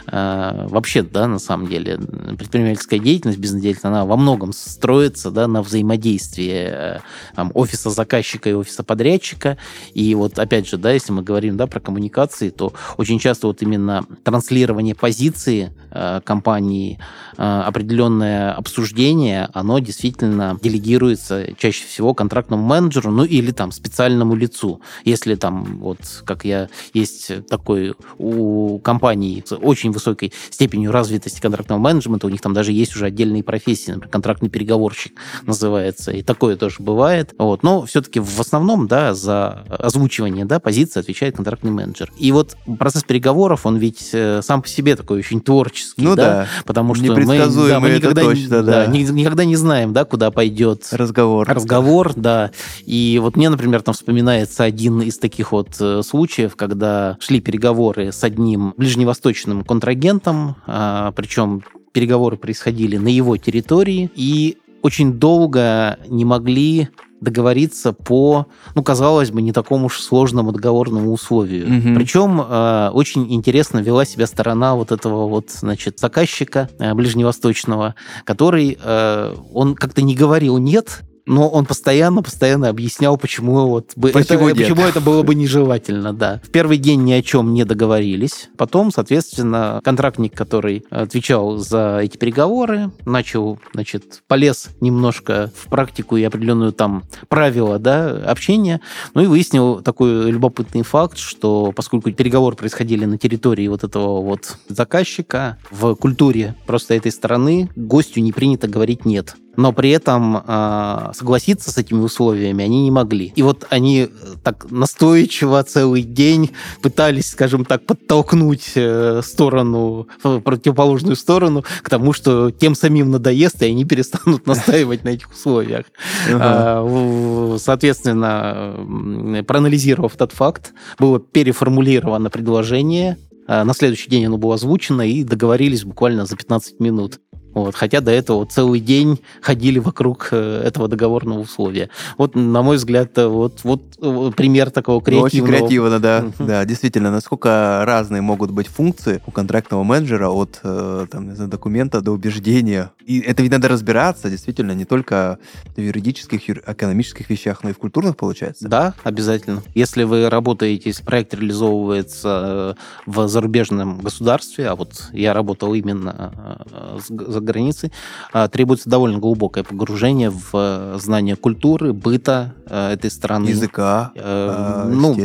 Э, 0.07 0.67
вообще, 0.67 1.01
да, 1.03 1.27
на 1.27 1.39
самом 1.39 1.67
деле, 1.67 1.97
предпринимательская 2.37 2.99
деятельность, 2.99 3.39
бизнес-деятельность, 3.39 3.85
она 3.85 4.05
во 4.05 4.17
многом 4.17 4.53
строится 4.53 5.31
да, 5.31 5.47
на 5.47 5.61
взаимодействии 5.61 6.69
э, 6.71 6.99
там, 7.35 7.51
офиса 7.53 7.89
заказчика 7.89 8.49
и 8.49 8.53
офиса 8.53 8.83
подрядчика. 8.83 9.57
И 9.93 10.15
вот, 10.15 10.39
опять 10.39 10.69
же, 10.69 10.77
да, 10.77 10.91
если 10.91 11.11
мы 11.11 11.21
говорим 11.21 11.57
да, 11.57 11.67
про 11.67 11.79
коммуникации, 11.79 12.49
то 12.49 12.73
очень 12.97 13.19
часто 13.19 13.47
вот 13.47 13.61
именно 13.61 14.05
транслирование 14.23 14.95
позиции 14.95 15.73
э, 15.91 16.21
компании, 16.23 16.99
э, 17.37 17.43
определенное 17.43 18.53
обсуждение, 18.53 19.49
оно 19.53 19.79
действительно 19.79 20.57
делегируется 20.61 21.53
чаще 21.57 21.85
всего 21.85 22.13
контрактному 22.13 22.63
менеджеру, 22.63 23.11
ну 23.11 23.23
или 23.23 23.51
там 23.51 23.71
специальному 23.71 24.35
лицу. 24.35 24.81
Если 25.03 25.35
там, 25.35 25.79
вот 25.79 25.99
как 26.25 26.45
я, 26.45 26.69
есть 26.93 27.45
такой 27.47 27.95
у 28.17 28.79
компаний 28.79 29.43
с 29.45 29.55
очень 29.55 29.91
высокой 29.91 30.33
степенью 30.49 30.91
развитости 30.91 31.39
контрактного 31.39 31.79
менеджмента, 31.79 32.27
у 32.27 32.29
них 32.29 32.41
там 32.41 32.53
даже 32.53 32.71
есть 32.71 32.95
уже 32.95 33.05
отдельные 33.05 33.43
профессии, 33.43 33.91
например, 33.91 34.09
контрактный 34.09 34.49
переговорщик 34.49 35.13
называется, 35.45 36.11
и 36.11 36.21
такое 36.21 36.55
тоже 36.55 36.77
бывает. 36.79 37.33
Вот. 37.37 37.63
Но 37.63 37.85
все-таки 37.85 38.19
в 38.19 38.39
основном, 38.39 38.87
да, 38.87 39.13
за 39.13 39.63
озвучивание, 39.69 40.45
да, 40.45 40.59
позиции 40.59 40.99
отвечает 40.99 41.35
контрактный 41.35 41.71
менеджер. 41.71 42.11
И 42.17 42.31
вот 42.31 42.57
процесс 42.77 43.03
переговоров, 43.03 43.65
он 43.65 43.77
ведь 43.77 44.09
э, 44.13 44.41
сам 44.43 44.61
по 44.61 44.67
себе 44.67 44.95
такой 44.95 45.19
очень 45.19 45.41
творческий, 45.41 46.01
ну, 46.01 46.15
да, 46.15 46.23
да, 46.23 46.47
потому 46.65 46.95
что 46.95 47.05
мы, 47.05 47.25
да, 47.25 47.79
мы 47.79 47.89
никогда, 47.91 48.21
точно, 48.21 48.63
да. 48.63 48.85
Да, 48.85 48.87
никогда 48.87 49.45
не 49.45 49.55
знаем, 49.55 49.93
да, 49.93 50.05
куда 50.05 50.31
пойдет 50.31 50.87
разговор. 50.91 51.47
Разговор, 51.47 52.13
да. 52.15 52.51
И 52.85 53.19
вот 53.21 53.35
мне, 53.35 53.49
например, 53.49 53.81
там 53.81 53.93
вспоминается 53.93 54.63
один 54.63 55.01
из 55.01 55.17
таких 55.17 55.51
вот 55.51 55.69
э, 55.79 56.01
случаев, 56.03 56.55
когда 56.55 57.17
шли 57.19 57.41
переговоры 57.41 57.88
с 57.97 58.23
одним 58.23 58.73
ближневосточным 58.77 59.63
контрагентом, 59.63 60.55
а, 60.67 61.11
причем 61.13 61.63
переговоры 61.91 62.37
происходили 62.37 62.97
на 62.97 63.07
его 63.07 63.37
территории, 63.37 64.11
и 64.15 64.57
очень 64.81 65.13
долго 65.13 65.97
не 66.07 66.25
могли 66.25 66.89
договориться 67.21 67.91
по, 67.91 68.47
ну, 68.75 68.83
казалось 68.83 69.31
бы, 69.31 69.41
не 69.41 69.51
такому 69.51 69.87
уж 69.87 69.99
сложному 69.99 70.51
договорному 70.51 71.11
условию. 71.11 71.67
Мгм. 71.69 71.95
Причем 71.95 72.41
э, 72.41 72.89
очень 72.93 73.33
интересно 73.33 73.79
вела 73.79 74.05
себя 74.05 74.25
сторона 74.25 74.75
вот 74.75 74.91
этого 74.91 75.27
вот, 75.27 75.49
значит, 75.51 75.99
заказчика 75.99 76.69
э, 76.79 76.93
ближневосточного, 76.93 77.95
который, 78.23 78.77
э, 78.81 79.35
он 79.53 79.75
как-то 79.75 80.01
не 80.01 80.15
говорил 80.15 80.57
«нет», 80.57 81.01
но 81.29 81.47
он 81.47 81.65
постоянно, 81.65 82.23
постоянно 82.23 82.69
объяснял, 82.69 83.15
почему 83.15 83.67
вот 83.67 83.91
бы 83.95 84.09
Почему 84.09 84.49
это, 84.49 84.57
нет? 84.57 84.67
почему 84.67 84.87
это 84.87 84.99
было 84.99 85.21
бы 85.21 85.35
нежелательно, 85.35 86.11
да. 86.11 86.41
В 86.43 86.49
первый 86.49 86.77
день 86.77 87.03
ни 87.03 87.11
о 87.13 87.21
чем 87.21 87.53
не 87.53 87.65
договорились. 87.65 88.49
Потом, 88.57 88.91
соответственно, 88.91 89.79
контрактник, 89.83 90.35
который 90.35 90.85
отвечал 90.89 91.57
за 91.57 91.99
эти 92.01 92.17
переговоры, 92.17 92.89
начал, 93.05 93.59
значит, 93.73 94.23
полез 94.27 94.69
немножко 94.81 95.51
в 95.55 95.67
практику 95.67 96.17
и 96.17 96.23
определенную 96.23 96.73
там 96.73 97.03
правила, 97.27 97.77
да, 97.77 98.09
общения, 98.09 98.81
ну 99.13 99.21
и 99.21 99.27
выяснил 99.27 99.81
такой 99.81 100.31
любопытный 100.31 100.81
факт, 100.81 101.19
что 101.19 101.71
поскольку 101.75 102.11
переговоры 102.11 102.55
происходили 102.55 103.05
на 103.05 103.19
территории 103.19 103.67
вот 103.67 103.83
этого 103.83 104.21
вот 104.21 104.57
заказчика, 104.67 105.59
в 105.69 105.93
культуре 105.93 106.55
просто 106.65 106.95
этой 106.95 107.11
страны 107.11 107.69
гостю 107.75 108.19
не 108.21 108.31
принято 108.31 108.67
говорить 108.67 109.05
«нет». 109.05 109.35
Но 109.55 109.73
при 109.73 109.89
этом 109.89 110.37
э, 110.37 111.11
согласиться 111.13 111.71
с 111.71 111.77
этими 111.77 111.99
условиями 111.99 112.63
они 112.63 112.83
не 112.83 112.91
могли. 112.91 113.33
И 113.35 113.41
вот 113.41 113.67
они 113.69 114.03
э, 114.03 114.07
так 114.43 114.71
настойчиво 114.71 115.61
целый 115.63 116.03
день 116.03 116.51
пытались, 116.81 117.31
скажем 117.31 117.65
так, 117.65 117.85
подтолкнуть 117.85 118.71
э, 118.75 119.21
сторону, 119.23 120.07
противоположную 120.21 121.15
сторону 121.15 121.63
к 121.81 121.89
тому, 121.89 122.13
что 122.13 122.51
тем 122.51 122.75
самим 122.75 123.11
надоест, 123.11 123.61
и 123.61 123.65
они 123.65 123.85
перестанут 123.85 124.47
настаивать 124.47 125.03
на 125.03 125.09
этих 125.09 125.31
условиях. 125.31 125.85
А, 126.31 127.57
Соответственно, 127.59 129.43
проанализировав 129.45 130.15
этот 130.15 130.31
факт, 130.31 130.73
было 130.97 131.19
переформулировано 131.19 132.29
предложение. 132.29 133.17
А, 133.47 133.63
На 133.63 133.73
следующий 133.73 134.09
день 134.09 134.25
оно 134.25 134.37
было 134.37 134.55
озвучено 134.55 135.01
и 135.01 135.23
договорились 135.23 135.83
буквально 135.83 136.25
за 136.25 136.35
15 136.35 136.79
минут. 136.79 137.19
Вот, 137.53 137.75
хотя 137.75 137.99
до 138.01 138.11
этого 138.11 138.45
целый 138.45 138.79
день 138.79 139.19
ходили 139.41 139.79
вокруг 139.79 140.29
э, 140.31 140.61
этого 140.65 140.87
договорного 140.87 141.39
условия. 141.39 141.89
Вот, 142.17 142.35
на 142.35 142.61
мой 142.61 142.77
взгляд, 142.77 143.17
э, 143.17 143.25
вот, 143.27 143.61
вот 143.63 143.81
э, 144.01 144.31
пример 144.35 144.69
такого 144.69 144.97
Ну, 144.97 145.01
креативного. 145.01 145.25
Очень 145.25 145.45
креативно, 145.57 145.99
да. 145.99 146.25
Да, 146.39 146.65
действительно, 146.65 147.11
насколько 147.11 147.83
разные 147.85 148.21
могут 148.21 148.51
быть 148.51 148.67
функции 148.67 149.21
у 149.25 149.31
контрактного 149.31 149.83
менеджера 149.83 150.29
от 150.29 150.59
там, 150.61 151.29
не 151.29 151.35
знаю, 151.35 151.49
документа 151.49 152.01
до 152.01 152.11
убеждения. 152.11 152.91
И 153.05 153.19
это 153.19 153.41
ведь 153.41 153.51
надо 153.51 153.67
разбираться, 153.67 154.29
действительно, 154.29 154.73
не 154.73 154.85
только 154.85 155.39
в 155.75 155.81
юридических, 155.81 156.47
юр- 156.47 156.61
экономических 156.67 157.29
вещах, 157.29 157.63
но 157.63 157.71
и 157.71 157.73
в 157.73 157.77
культурных, 157.79 158.15
получается. 158.15 158.67
Да, 158.67 158.93
обязательно. 159.03 159.63
Если 159.73 160.03
вы 160.03 160.29
работаете, 160.29 160.89
если 160.89 161.03
проект 161.03 161.33
реализовывается 161.33 162.75
в 163.05 163.27
зарубежном 163.27 163.99
государстве, 163.99 164.67
а 164.67 164.75
вот 164.75 165.09
я 165.13 165.33
работал 165.33 165.73
именно 165.73 166.65
с- 166.99 167.38
за 167.39 167.45
границей, 167.45 167.91
э, 168.33 168.47
требуется 168.51 168.89
довольно 168.89 169.19
глубокое 169.19 169.63
погружение 169.63 170.29
в 170.29 170.49
э, 170.53 170.97
знание 170.99 171.35
культуры, 171.35 171.93
быта 171.93 172.53
э, 172.65 172.93
этой 172.93 173.09
страны. 173.09 173.49
Языка. 173.49 174.11
Э, 174.15 174.85
э, 174.85 174.93
ну. 174.93 175.17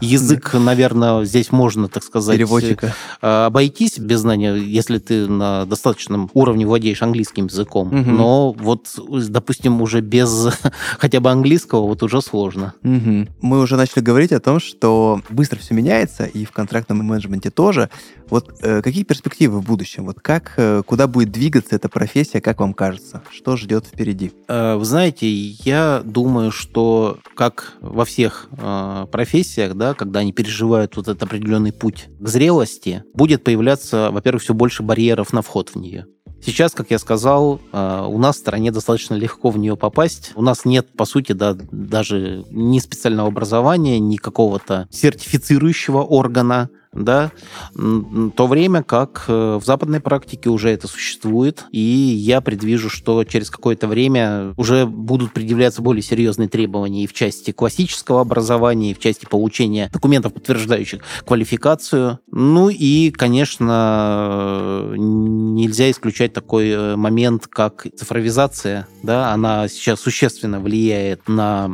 Язык, 0.00 0.54
наверное, 0.54 1.24
здесь 1.24 1.52
можно, 1.52 1.88
так 1.88 2.02
сказать, 2.02 2.36
Переводчика. 2.36 2.94
обойтись 3.20 3.98
без 3.98 4.20
знания, 4.20 4.54
если 4.54 4.98
ты 4.98 5.26
на 5.26 5.64
достаточном 5.66 6.30
уровне 6.34 6.66
владеешь 6.66 7.02
английским 7.02 7.46
языком. 7.46 7.88
Мгм. 7.88 8.16
Но 8.16 8.52
вот, 8.52 8.86
допустим, 9.28 9.82
уже 9.82 10.00
без 10.00 10.48
хотя 10.98 11.20
бы 11.20 11.30
английского 11.30 11.86
вот 11.86 12.02
уже 12.02 12.22
сложно. 12.22 12.74
Мгм. 12.82 13.28
Мы 13.40 13.60
уже 13.60 13.76
начали 13.76 14.02
говорить 14.02 14.32
о 14.32 14.40
том, 14.40 14.60
что 14.60 15.20
быстро 15.30 15.58
все 15.58 15.74
меняется, 15.74 16.24
и 16.24 16.44
в 16.44 16.52
контрактном 16.52 16.98
менеджменте 16.98 17.50
тоже. 17.50 17.90
Вот 18.28 18.54
э, 18.62 18.82
какие 18.82 19.04
перспективы 19.04 19.60
в 19.60 19.64
будущем? 19.64 20.06
Вот 20.06 20.20
как, 20.20 20.54
э, 20.56 20.82
куда 20.84 21.06
будет 21.06 21.30
двигаться 21.30 21.55
эта 21.70 21.88
профессия, 21.88 22.40
как 22.40 22.60
вам 22.60 22.74
кажется? 22.74 23.22
Что 23.30 23.56
ждет 23.56 23.86
впереди? 23.86 24.32
Э, 24.48 24.76
Вы 24.76 24.84
знаете, 24.84 25.28
я 25.28 26.02
думаю, 26.04 26.50
что 26.50 27.18
как 27.34 27.74
во 27.80 28.04
всех 28.04 28.48
э, 28.52 29.06
профессиях, 29.10 29.74
да, 29.74 29.94
когда 29.94 30.20
они 30.20 30.32
переживают 30.32 30.96
вот 30.96 31.08
этот 31.08 31.22
определенный 31.22 31.72
путь 31.72 32.08
к 32.18 32.28
зрелости, 32.28 33.04
будет 33.14 33.44
появляться, 33.44 34.10
во-первых, 34.10 34.42
все 34.42 34.54
больше 34.54 34.82
барьеров 34.82 35.32
на 35.32 35.42
вход 35.42 35.70
в 35.70 35.76
нее. 35.76 36.06
Сейчас, 36.44 36.72
как 36.72 36.90
я 36.90 36.98
сказал, 36.98 37.60
э, 37.72 38.06
у 38.06 38.18
нас 38.18 38.36
в 38.36 38.38
стране 38.40 38.70
достаточно 38.70 39.14
легко 39.14 39.50
в 39.50 39.58
нее 39.58 39.76
попасть. 39.76 40.32
У 40.34 40.42
нас 40.42 40.64
нет, 40.64 40.88
по 40.96 41.04
сути, 41.04 41.32
да, 41.32 41.56
даже 41.72 42.44
ни 42.50 42.78
специального 42.78 43.28
образования, 43.28 43.98
ни 43.98 44.16
какого-то 44.16 44.86
сертифицирующего 44.90 46.02
органа, 46.02 46.68
да, 46.96 47.32
то 47.74 48.46
время 48.46 48.82
как 48.82 49.24
э, 49.28 49.58
в 49.60 49.64
западной 49.64 50.00
практике 50.00 50.50
уже 50.50 50.70
это 50.70 50.88
существует, 50.88 51.64
и 51.70 51.80
я 51.80 52.40
предвижу, 52.40 52.90
что 52.90 53.24
через 53.24 53.50
какое-то 53.50 53.86
время 53.86 54.54
уже 54.56 54.86
будут 54.86 55.32
предъявляться 55.32 55.82
более 55.82 56.02
серьезные 56.02 56.48
требования 56.48 57.04
и 57.04 57.06
в 57.06 57.12
части 57.12 57.52
классического 57.52 58.20
образования, 58.20 58.90
и 58.90 58.94
в 58.94 58.98
части 58.98 59.26
получения 59.26 59.90
документов, 59.92 60.34
подтверждающих 60.34 61.02
квалификацию. 61.26 62.18
Ну 62.30 62.68
и, 62.68 63.10
конечно, 63.10 64.92
нельзя 64.96 65.90
исключать 65.90 66.32
такой 66.32 66.70
э, 66.70 66.96
момент, 66.96 67.46
как 67.46 67.86
цифровизация 67.96 68.86
да, 69.02 69.32
она 69.32 69.68
сейчас 69.68 70.00
существенно 70.00 70.60
влияет 70.60 71.28
на 71.28 71.70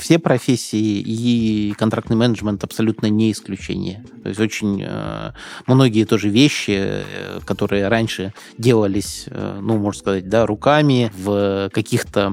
все 0.00 0.18
профессии, 0.18 1.00
и 1.00 1.72
контрактный 1.76 2.16
менеджмент 2.16 2.62
абсолютно 2.62 3.06
не 3.06 3.32
исключение. 3.32 4.04
То 4.22 4.28
есть 4.28 4.40
очень 4.40 4.63
э, 4.64 5.32
многие 5.66 6.04
тоже 6.04 6.28
вещи, 6.28 6.76
э, 6.76 7.40
которые 7.44 7.88
раньше 7.88 8.32
делались, 8.58 9.24
э, 9.26 9.58
ну, 9.60 9.78
можно 9.78 9.98
сказать, 9.98 10.28
да, 10.28 10.46
руками 10.46 11.10
в 11.16 11.70
каких-то 11.72 12.32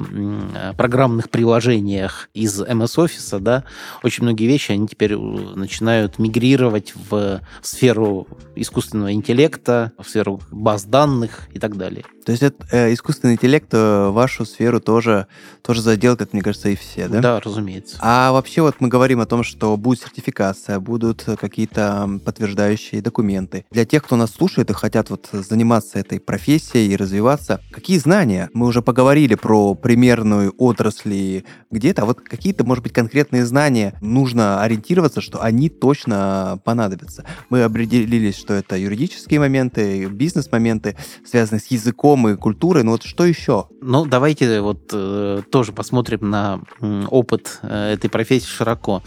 программных 0.78 1.30
приложениях 1.30 2.30
из 2.34 2.62
MS 2.62 2.98
Office, 2.98 3.39
да, 3.39 3.63
очень 4.04 4.24
многие 4.24 4.46
вещи, 4.46 4.72
они 4.72 4.88
теперь 4.88 5.15
начинают 5.15 6.20
мигрировать 6.20 6.94
в 7.10 7.41
сферу 7.62 8.28
искусственного 8.56 9.13
интеллекта, 9.13 9.91
в 9.98 10.08
сферу 10.08 10.41
баз 10.52 10.86
данных 10.86 11.48
и 11.54 11.60
так 11.60 11.78
далее. 11.78 12.04
То 12.26 12.32
есть 12.32 12.44
это, 12.44 12.65
э, 12.72 12.94
искусственный 12.94 13.34
интеллект 13.34 13.67
э, 13.74 14.10
вашу 14.10 14.46
сферу 14.46 14.80
тоже, 14.80 15.28
тоже 15.62 15.82
задел, 15.82 16.15
как 16.15 16.34
мне 16.34 16.41
кажется, 16.41 16.70
и 16.70 16.76
все, 16.76 17.08
да? 17.08 17.20
Да, 17.20 17.39
разумеется. 17.39 17.98
А 18.00 18.32
вообще 18.32 18.62
вот 18.62 18.76
мы 18.80 18.88
говорим 18.88 19.20
о 19.22 19.26
том, 19.26 19.44
что 19.44 19.76
будет 19.78 20.02
сертификация, 20.02 20.80
будут 20.80 21.24
какие-то 21.39 22.20
подтверждающие 22.23 23.01
документы. 23.01 23.65
Для 23.71 23.86
тех, 23.86 24.03
кто 24.03 24.15
нас 24.15 24.31
слушает 24.31 24.69
и 24.69 24.73
хотят 24.73 25.10
вот 25.10 25.29
заниматься 25.31 25.99
этой 25.99 26.19
профессией 26.19 26.93
и 26.93 26.95
развиваться, 26.95 27.62
какие 27.71 27.97
знания? 27.97 28.49
Мы 28.53 28.67
уже 28.67 28.81
поговорили 28.81 29.36
про 29.36 29.75
примерную 29.75 30.53
отрасли 30.57 31.45
где-то, 31.69 32.03
а 32.03 32.05
вот 32.05 32.21
какие-то, 32.21 32.63
может 32.63 32.84
быть, 32.84 32.93
конкретные 32.93 33.45
знания 33.45 33.93
нужно 34.01 34.62
ориентироваться, 34.62 35.21
что 35.21 35.41
они 35.41 35.69
точно 35.69 36.60
понадобятся. 36.63 37.25
Мы 37.49 37.63
определились, 37.63 38.38
что 38.38 38.53
это 38.53 38.77
юридические 38.77 39.39
моменты, 39.39 40.05
бизнес-моменты, 40.07 40.95
связанные 41.25 41.62
с 41.62 41.67
языком, 41.67 42.27
и 42.27 42.36
культурой, 42.36 42.84
но 42.84 42.91
вот 42.91 43.03
что 43.03 43.25
еще? 43.25 43.67
Ну, 43.81 44.05
давайте 44.05 44.62
вот 44.62 44.89
э, 44.93 45.41
тоже 45.51 45.71
посмотрим 45.71 46.29
на 46.29 46.62
опыт 47.10 47.60
э, 47.62 47.93
этой 47.93 48.10
профессии 48.10 48.47
широко. 48.47 49.01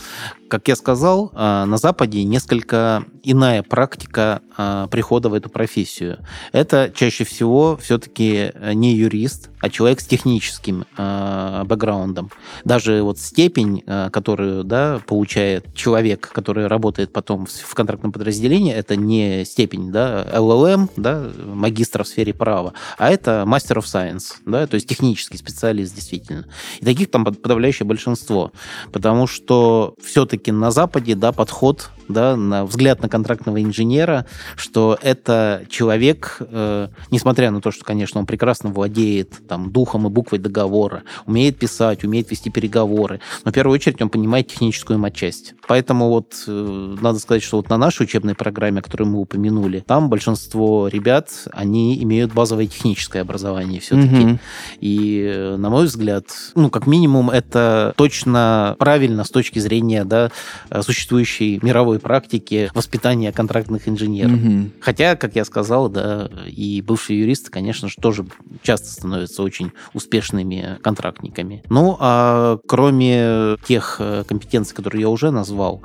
Как 0.55 0.69
я 0.69 0.77
сказал, 0.77 1.33
э, 1.35 1.65
на 1.65 1.79
Западе 1.79 2.23
несколько 2.23 3.05
иная 3.25 3.65
практика 3.65 4.41
э, 4.57 4.87
прихода 4.89 5.29
в 5.29 5.35
эту 5.35 5.49
профессию. 5.51 6.19
Это 6.53 6.93
чаще 6.95 7.25
всего 7.25 7.77
все-таки 7.77 8.53
не 8.73 8.95
юрист, 8.95 9.51
а 9.59 9.69
человек 9.69 10.01
с 10.01 10.07
техническим 10.07 10.85
э, 10.97 11.65
бэкграундом. 11.67 12.31
Даже 12.65 13.03
вот 13.03 13.19
степень, 13.19 13.83
которую 14.13 14.63
да, 14.63 15.01
получает 15.05 15.75
человек, 15.75 16.31
который 16.33 16.69
работает 16.69 17.13
потом 17.13 17.47
в 17.47 17.75
контрактном 17.75 18.13
подразделении, 18.13 18.73
это 18.73 18.95
не 18.95 19.45
степень 19.45 19.91
да, 19.91 20.25
LLM, 20.35 20.89
да, 20.97 21.31
магистра 21.45 22.05
в 22.05 22.07
сфере 22.09 22.33
права, 22.33 22.75
а 22.97 23.11
это 23.11 23.43
Master 23.45 23.79
of 23.79 23.87
Science, 23.87 24.37
да, 24.47 24.69
то 24.69 24.77
есть 24.77 24.87
технический 24.87 25.39
специалист 25.39 25.93
действительно. 25.97 26.47
И 26.79 26.85
таких 26.85 27.11
там 27.11 27.25
подавляющее 27.25 27.87
большинство, 27.87 28.53
потому 28.93 29.27
что 29.27 29.97
все-таки 30.01 30.44
на 30.53 30.71
Западе, 30.71 31.15
да, 31.15 31.33
подход 31.33 31.91
да, 32.09 32.37
на 32.37 32.65
взгляд 32.65 33.03
на 33.03 33.09
контрактного 33.09 33.63
инженера, 33.63 34.27
что 34.57 34.99
это 35.01 35.65
человек, 35.69 36.39
э, 36.41 36.89
несмотря 37.11 37.51
на 37.51 37.61
то, 37.61 37.71
что, 37.71 37.85
конечно, 37.85 38.21
он 38.21 38.27
прекрасно 38.27 38.71
владеет 38.71 39.47
там, 39.49 39.71
духом 39.71 40.07
и 40.07 40.11
буквой 40.11 40.39
договора, 40.39 41.03
умеет 41.27 41.59
писать, 41.59 42.05
умеет 42.05 42.31
вести 42.31 42.51
переговоры, 42.51 43.21
но 43.45 43.51
в 43.51 43.55
первую 43.55 43.75
очередь 43.75 44.01
он 44.03 44.11
понимает 44.11 44.49
техническую 44.49 44.99
матчасть. 44.99 45.55
Поэтому 45.67 46.09
вот 46.09 46.35
э, 46.47 46.97
надо 47.01 47.19
сказать, 47.19 47.43
что 47.43 47.57
вот 47.57 47.69
на 47.69 47.77
нашей 47.77 48.03
учебной 48.03 48.35
программе, 48.35 48.83
которую 48.83 49.09
мы 49.09 49.21
упомянули, 49.21 49.81
там 49.81 50.09
большинство 50.09 50.89
ребят, 50.89 51.31
они 51.53 52.03
имеют 52.03 52.33
базовое 52.33 52.67
техническое 52.67 53.21
образование 53.21 53.81
все-таки. 53.81 54.15
Mm-hmm. 54.15 54.39
И, 54.81 55.33
э, 55.35 55.57
на 55.57 55.71
мой 55.71 55.87
взгляд, 55.87 56.27
ну, 56.55 56.71
как 56.71 56.87
минимум, 56.87 57.31
это 57.31 57.95
точно 57.97 58.77
правильно 58.79 59.25
с 59.25 59.31
точки 59.31 59.59
зрения 59.59 60.05
да, 60.05 60.31
существующей 60.83 61.59
мировой 61.63 61.94
мировой 61.95 62.01
практике 62.01 62.71
воспитания 62.75 63.33
контрактных 63.33 63.89
инженеров. 63.89 64.33
Угу. 64.33 64.71
Хотя, 64.81 65.17
как 65.17 65.37
я 65.37 65.45
сказал, 65.45 65.89
да, 65.89 66.31
и 66.47 66.83
бывшие 66.83 67.21
юристы, 67.21 67.51
конечно 67.51 67.89
же, 67.89 67.97
тоже 68.01 68.27
часто 68.63 68.89
становятся 68.89 69.43
очень 69.43 69.73
успешными 69.93 70.79
контрактниками. 70.83 71.63
Ну, 71.69 71.97
а 72.01 72.59
кроме 72.67 73.57
тех 73.67 73.97
э, 73.99 74.25
компетенций, 74.27 74.75
которые 74.75 75.03
я 75.03 75.09
уже 75.09 75.31
назвал, 75.31 75.83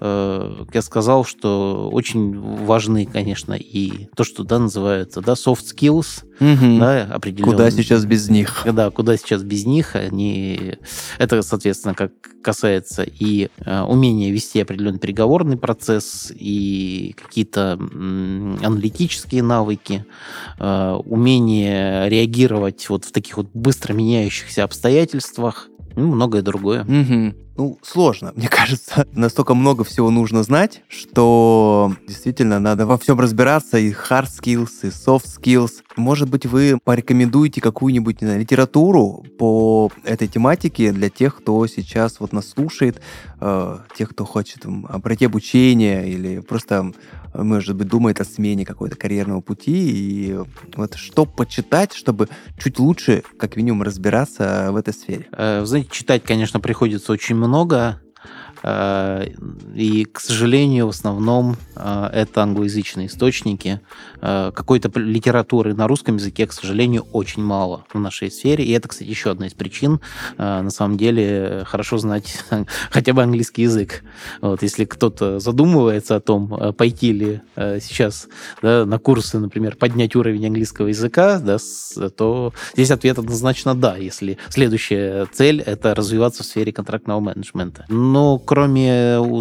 э, 0.00 0.64
я 0.72 0.82
сказал, 0.82 1.24
что 1.24 1.90
очень 1.90 2.38
важны, 2.64 3.06
конечно, 3.06 3.54
и 3.54 4.08
то, 4.16 4.24
что 4.24 4.44
да, 4.44 4.58
называется 4.58 5.20
да, 5.20 5.32
soft 5.32 5.64
skills, 5.74 6.24
угу. 6.40 6.78
да, 6.78 7.04
определенные. 7.04 7.52
Куда 7.52 7.70
сейчас 7.70 8.04
без 8.04 8.28
них? 8.28 8.66
Да, 8.70 8.90
куда 8.90 9.16
сейчас 9.16 9.42
без 9.42 9.66
них. 9.66 9.96
Они... 9.96 10.74
Это, 11.18 11.42
соответственно, 11.42 11.94
как 11.94 12.12
касается 12.42 13.02
и 13.02 13.48
э, 13.64 13.80
умения 13.82 14.32
вести 14.32 14.60
определенный 14.60 14.98
переговорный 14.98 15.56
процесс, 15.56 16.32
и 16.34 17.14
какие-то 17.20 17.72
аналитические 17.72 19.42
навыки, 19.42 20.04
э, 20.58 20.98
умение 21.04 22.08
реагировать 22.08 22.88
вот 22.88 23.04
в 23.04 23.12
таких 23.12 23.36
вот 23.36 23.48
быстро 23.54 23.92
меняющихся 23.92 24.64
обстоятельствах, 24.64 25.68
ну, 25.96 26.08
многое 26.14 26.42
другое. 26.42 26.82
Угу. 26.82 27.43
Ну, 27.56 27.78
сложно, 27.82 28.32
мне 28.34 28.48
кажется. 28.50 29.06
Настолько 29.12 29.54
много 29.54 29.84
всего 29.84 30.10
нужно 30.10 30.42
знать, 30.42 30.82
что 30.88 31.92
действительно 32.06 32.58
надо 32.58 32.86
во 32.86 32.98
всем 32.98 33.20
разбираться, 33.20 33.78
и 33.78 33.92
hard 33.92 34.26
skills, 34.26 34.70
и 34.82 34.86
soft 34.88 35.26
skills. 35.38 35.82
Может 35.96 36.28
быть, 36.28 36.46
вы 36.46 36.78
порекомендуете 36.82 37.60
какую-нибудь 37.60 38.18
знаю, 38.20 38.40
литературу 38.40 39.24
по 39.38 39.90
этой 40.04 40.26
тематике 40.26 40.92
для 40.92 41.10
тех, 41.10 41.36
кто 41.36 41.66
сейчас 41.66 42.18
вот 42.18 42.32
нас 42.32 42.48
слушает, 42.48 43.00
э, 43.40 43.78
тех, 43.96 44.10
кто 44.10 44.24
хочет 44.24 44.62
там, 44.62 44.84
пройти 45.00 45.26
обучение 45.26 46.08
или 46.08 46.40
просто 46.40 46.92
может 47.34 47.74
быть, 47.74 47.88
думает 47.88 48.20
о 48.20 48.24
смене 48.24 48.64
какой-то 48.64 48.96
карьерного 48.96 49.40
пути, 49.40 49.72
и 49.74 50.38
вот 50.76 50.94
что 50.94 51.26
почитать, 51.26 51.92
чтобы 51.92 52.28
чуть 52.58 52.78
лучше, 52.78 53.24
как 53.38 53.56
минимум, 53.56 53.82
разбираться 53.82 54.68
в 54.70 54.76
этой 54.76 54.94
сфере? 54.94 55.26
Э, 55.32 55.64
знаете, 55.64 55.88
читать, 55.90 56.22
конечно, 56.24 56.60
приходится 56.60 57.12
очень 57.12 57.34
много, 57.34 57.43
Э, 57.46 58.03
и, 58.64 60.06
к 60.10 60.20
сожалению, 60.20 60.86
в 60.86 60.90
основном 60.90 61.56
э, 61.76 62.08
это 62.12 62.42
англоязычные 62.42 63.08
источники. 63.08 63.80
Э, 64.22 64.52
какой-то 64.54 64.90
литературы 64.98 65.74
на 65.74 65.86
русском 65.86 66.16
языке, 66.16 66.46
к 66.46 66.52
сожалению, 66.52 67.02
очень 67.12 67.42
мало 67.42 67.84
в 67.92 67.98
нашей 67.98 68.30
сфере. 68.30 68.64
И 68.64 68.72
это, 68.72 68.88
кстати, 68.88 69.08
еще 69.08 69.30
одна 69.30 69.48
из 69.48 69.54
причин. 69.54 70.00
На 70.38 70.70
самом 70.70 70.96
деле, 70.96 71.64
хорошо 71.66 71.98
знать 71.98 72.42
хотя 72.90 73.12
бы 73.12 73.22
английский 73.22 73.62
язык. 73.62 74.02
Вот, 74.40 74.62
если 74.62 74.84
кто-то 74.84 75.40
задумывается 75.40 76.16
о 76.16 76.20
том, 76.20 76.74
пойти 76.74 77.12
ли 77.12 77.40
сейчас 77.56 78.28
да, 78.62 78.84
на 78.86 78.98
курсы, 78.98 79.38
например, 79.38 79.76
поднять 79.76 80.16
уровень 80.16 80.46
английского 80.46 80.88
языка, 80.88 81.38
да, 81.38 81.58
то 82.16 82.52
здесь 82.74 82.90
ответ 82.90 83.18
однозначно 83.18 83.74
да, 83.74 83.96
если 83.96 84.38
следующая 84.48 85.26
цель— 85.32 85.60
это 85.66 85.94
развиваться 85.94 86.42
в 86.42 86.46
сфере 86.46 86.72
контрактного 86.72 87.20
менеджмента. 87.20 87.84
Но, 87.88 88.38
кроме 88.38 88.53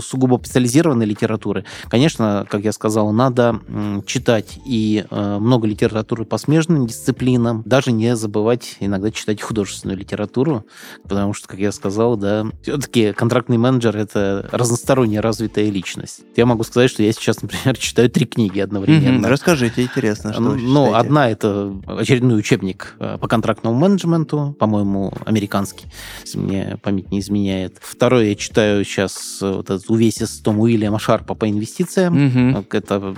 сугубо 0.02 0.40
специализированной 0.44 1.06
литературы, 1.06 1.66
конечно, 1.90 2.46
как 2.50 2.64
я 2.64 2.72
сказал, 2.72 3.12
надо 3.12 3.60
читать 4.06 4.60
и 4.66 5.06
э, 5.10 5.38
много 5.40 5.68
литературы 5.68 6.26
по 6.26 6.38
смежным 6.38 6.88
дисциплинам, 6.88 7.64
даже 7.66 7.92
не 7.92 8.16
забывать 8.16 8.78
иногда 8.80 9.12
читать 9.12 9.42
художественную 9.42 9.98
литературу, 9.98 10.66
потому 11.04 11.34
что, 11.34 11.48
как 11.48 11.60
я 11.60 11.72
сказал, 11.72 12.18
да, 12.18 12.46
все-таки 12.62 13.14
контрактный 13.14 13.58
менеджер— 13.58 13.96
это 13.98 14.50
разносторонне 14.52 15.20
развитая 15.20 15.70
личность. 15.70 16.22
Я 16.36 16.46
могу 16.46 16.64
сказать, 16.64 16.90
что 16.90 17.04
я 17.04 17.12
сейчас, 17.14 17.42
например, 17.42 17.78
читаю 17.80 18.10
три 18.10 18.26
книги 18.26 18.60
одновременно. 18.60 19.26
Mm-hmm. 19.26 19.30
Расскажите, 19.30 19.84
интересно, 19.84 20.34
что 20.34 20.42
Ну, 20.42 20.56
ну 20.56 20.96
одна— 20.96 21.30
это 21.32 21.74
очередной 21.86 22.40
учебник 22.40 22.96
э, 23.00 23.18
по 23.20 23.28
контрактному 23.28 23.78
менеджменту, 23.78 24.56
по-моему, 24.60 25.14
американский, 25.26 25.86
если 26.24 26.38
мне 26.38 26.80
память 26.82 27.12
не 27.12 27.20
изменяет. 27.20 27.78
Второй 27.82 28.30
я 28.30 28.36
читаю 28.36 28.84
сейчас 28.94 29.40
э, 29.42 29.52
вот 29.52 29.70
этот 29.70 29.90
увесис 29.90 30.40
том 30.40 30.60
Уильяма 30.60 31.00
Шарпа 31.00 31.34
по 31.34 31.50
инвестициям. 31.50 32.54
Угу. 32.54 32.66
Это 32.72 33.16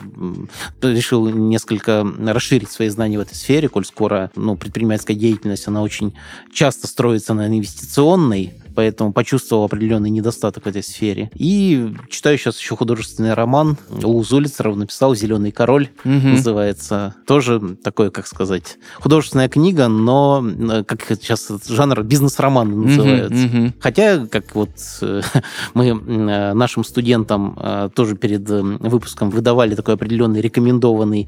решил 0.82 1.28
несколько 1.28 2.06
расширить 2.26 2.72
свои 2.72 2.90
знания 2.90 3.18
в 3.18 3.22
этой 3.22 3.36
сфере, 3.36 3.70
коль 3.70 3.86
скоро 3.86 4.32
ну, 4.36 4.56
предпринимательская 4.56 5.16
деятельность, 5.16 5.68
она 5.68 5.82
очень 5.82 6.14
часто 6.54 6.88
строится 6.88 7.34
на 7.34 7.48
инвестиционной 7.48 8.54
поэтому 8.76 9.14
почувствовал 9.14 9.64
определенный 9.64 10.10
недостаток 10.10 10.66
в 10.66 10.68
этой 10.68 10.84
сфере. 10.84 11.32
И 11.36 11.94
читаю 12.10 12.38
сейчас 12.38 12.60
еще 12.60 12.76
художественный 12.76 13.34
роман. 13.34 13.78
У 14.04 14.24
Зулицеров 14.24 14.76
написал 14.76 15.16
«Зеленый 15.16 15.52
король», 15.52 15.90
угу. 16.04 16.10
называется. 16.10 17.16
Тоже 17.26 17.60
такое, 17.84 18.10
как 18.10 18.28
сказать, 18.28 18.78
художественная 19.00 19.50
книга, 19.50 19.88
но 19.88 20.46
э, 20.46 20.84
как 20.84 21.04
сейчас 21.08 21.52
жанр 21.68 22.04
бизнес-роман 22.04 22.82
называется. 22.82 23.46
Угу, 23.46 23.58
угу. 23.58 23.74
Хотя, 23.80 24.26
как 24.28 24.56
вот 24.56 24.72
э, 25.02 25.22
мы 25.74 25.88
э, 25.88 26.54
нашим 26.54 26.84
студентам 26.84 27.58
тоже 27.96 28.16
перед 28.16 28.48
выпуском 28.50 29.30
выдавали 29.30 29.76
такой 29.76 29.94
определенный 29.94 30.42
рекомендованный 30.42 31.28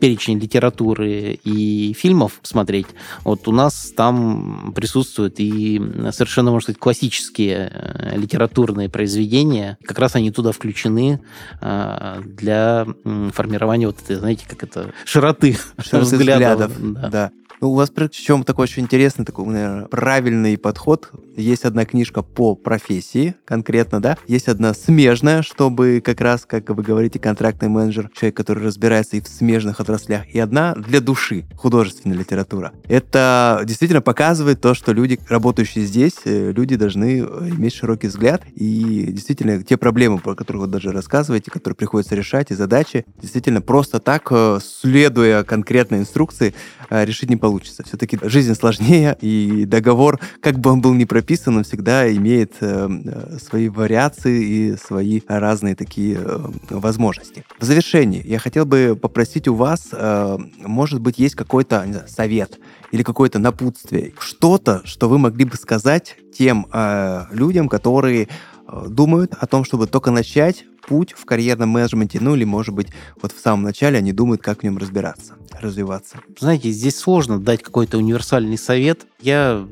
перечень 0.00 0.38
литературы 0.38 1.38
и 1.42 1.92
фильмов 1.94 2.40
смотреть, 2.42 2.86
вот 3.24 3.48
у 3.48 3.52
нас 3.52 3.92
там 3.96 4.72
присутствуют 4.74 5.34
и 5.38 5.80
совершенно, 6.12 6.50
можно 6.50 6.64
сказать, 6.64 6.78
классические 6.84 7.70
э, 7.72 8.18
литературные 8.18 8.90
произведения. 8.90 9.78
Как 9.86 9.98
раз 9.98 10.16
они 10.16 10.30
туда 10.30 10.52
включены 10.52 11.18
э, 11.62 12.22
для 12.26 12.86
формирования 13.32 13.86
вот 13.86 14.02
этой, 14.02 14.16
знаете, 14.16 14.44
как 14.46 14.64
это, 14.64 14.92
широты, 15.06 15.56
широты 15.78 16.16
взглядов. 16.16 16.72
взглядов 16.72 16.92
да. 16.92 17.08
да. 17.08 17.32
Ну, 17.60 17.70
у 17.70 17.74
вас 17.74 17.90
причем 17.90 18.44
такой 18.44 18.64
очень 18.64 18.82
интересный, 18.82 19.24
такой, 19.24 19.46
наверное, 19.46 19.86
правильный 19.86 20.58
подход. 20.58 21.10
Есть 21.36 21.64
одна 21.64 21.84
книжка 21.84 22.22
по 22.22 22.54
профессии 22.54 23.34
конкретно, 23.44 24.00
да? 24.00 24.18
Есть 24.26 24.48
одна 24.48 24.74
смежная, 24.74 25.42
чтобы 25.42 26.02
как 26.04 26.20
раз, 26.20 26.44
как 26.46 26.68
вы 26.70 26.82
говорите, 26.82 27.18
контрактный 27.18 27.68
менеджер, 27.68 28.10
человек, 28.14 28.36
который 28.36 28.64
разбирается 28.64 29.16
и 29.16 29.20
в 29.20 29.28
смежных 29.28 29.80
отраслях, 29.80 30.28
и 30.28 30.38
одна 30.38 30.74
для 30.74 31.00
души, 31.00 31.44
художественная 31.56 32.18
литература. 32.18 32.72
Это 32.88 33.62
действительно 33.64 34.02
показывает 34.02 34.60
то, 34.60 34.74
что 34.74 34.92
люди, 34.92 35.18
работающие 35.28 35.84
здесь, 35.84 36.14
э, 36.24 36.52
люди 36.52 36.76
должны 36.76 37.20
э, 37.20 37.48
иметь 37.50 37.74
широкий 37.74 38.08
взгляд, 38.08 38.42
и 38.54 39.06
действительно 39.10 39.62
те 39.62 39.76
проблемы, 39.76 40.18
про 40.18 40.34
которые 40.34 40.62
вы 40.62 40.66
даже 40.66 40.92
рассказываете, 40.92 41.50
которые 41.50 41.76
приходится 41.76 42.14
решать, 42.14 42.50
и 42.50 42.54
задачи, 42.54 43.04
действительно 43.20 43.60
просто 43.60 44.00
так, 44.00 44.28
э, 44.30 44.58
следуя 44.62 45.44
конкретной 45.44 45.98
инструкции, 45.98 46.54
решить 46.90 47.30
не 47.30 47.36
получится. 47.44 47.82
Все-таки 47.82 48.18
жизнь 48.22 48.54
сложнее, 48.54 49.18
и 49.20 49.66
договор, 49.66 50.18
как 50.40 50.58
бы 50.58 50.70
он 50.70 50.80
был 50.80 50.94
не 50.94 51.04
прописан, 51.04 51.58
он 51.58 51.64
всегда 51.64 52.10
имеет 52.10 52.54
э, 52.60 52.88
э, 52.88 53.38
свои 53.38 53.68
вариации 53.68 54.38
и 54.42 54.76
свои 54.78 55.20
разные 55.28 55.74
такие 55.74 56.16
э, 56.16 56.38
возможности. 56.70 57.44
В 57.60 57.64
завершении 57.64 58.22
я 58.26 58.38
хотел 58.38 58.64
бы 58.64 58.98
попросить 59.00 59.46
у 59.46 59.54
вас, 59.54 59.88
э, 59.92 60.38
может 60.60 61.02
быть, 61.02 61.18
есть 61.18 61.34
какой-то 61.34 61.84
знаю, 61.84 62.08
совет 62.08 62.58
или 62.92 63.02
какое-то 63.02 63.38
напутствие, 63.38 64.14
что-то, 64.18 64.80
что 64.84 65.10
вы 65.10 65.18
могли 65.18 65.44
бы 65.44 65.56
сказать 65.56 66.16
тем 66.32 66.66
э, 66.72 67.26
людям, 67.30 67.68
которые 67.68 68.26
э, 68.26 68.86
думают 68.88 69.34
о 69.38 69.46
том, 69.46 69.64
чтобы 69.64 69.86
только 69.86 70.10
начать 70.10 70.64
путь 70.86 71.12
в 71.12 71.24
карьерном 71.24 71.70
менеджменте, 71.70 72.18
ну 72.20 72.34
или, 72.34 72.44
может 72.44 72.74
быть, 72.74 72.88
вот 73.20 73.32
в 73.32 73.38
самом 73.40 73.62
начале 73.62 73.98
они 73.98 74.12
думают, 74.12 74.42
как 74.42 74.60
в 74.60 74.62
нем 74.62 74.78
разбираться, 74.78 75.34
развиваться. 75.60 76.18
Знаете, 76.38 76.70
здесь 76.70 76.96
сложно 76.96 77.38
дать 77.38 77.62
какой-то 77.62 77.98
универсальный 77.98 78.58
совет. 78.58 79.06
Я, 79.20 79.66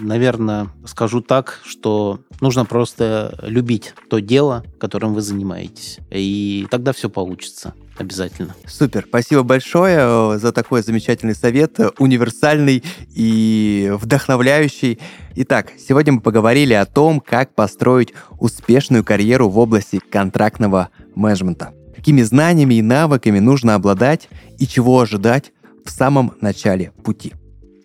наверное, 0.00 0.68
скажу 0.86 1.20
так, 1.20 1.60
что 1.64 2.20
нужно 2.40 2.64
просто 2.64 3.38
любить 3.42 3.94
то 4.08 4.18
дело, 4.20 4.64
которым 4.78 5.14
вы 5.14 5.22
занимаетесь, 5.22 5.98
и 6.10 6.66
тогда 6.70 6.92
все 6.92 7.08
получится 7.08 7.74
обязательно. 7.96 8.54
Супер, 8.66 9.04
спасибо 9.08 9.42
большое 9.42 9.98
э, 10.00 10.38
за 10.38 10.52
такой 10.52 10.82
замечательный 10.82 11.34
совет, 11.34 11.78
э, 11.78 11.90
универсальный 11.98 12.82
и 13.14 13.92
вдохновляющий. 14.00 14.98
Итак, 15.36 15.72
сегодня 15.78 16.14
мы 16.14 16.20
поговорили 16.20 16.74
о 16.74 16.86
том, 16.86 17.20
как 17.20 17.54
построить 17.54 18.12
успешную 18.38 19.04
карьеру 19.04 19.48
в 19.48 19.58
области 19.58 20.00
контрактного 20.10 20.90
менеджмента. 21.14 21.72
Какими 21.94 22.22
знаниями 22.22 22.74
и 22.74 22.82
навыками 22.82 23.38
нужно 23.38 23.74
обладать 23.74 24.28
и 24.58 24.66
чего 24.66 25.00
ожидать 25.00 25.52
в 25.84 25.90
самом 25.90 26.34
начале 26.40 26.90
пути. 27.02 27.34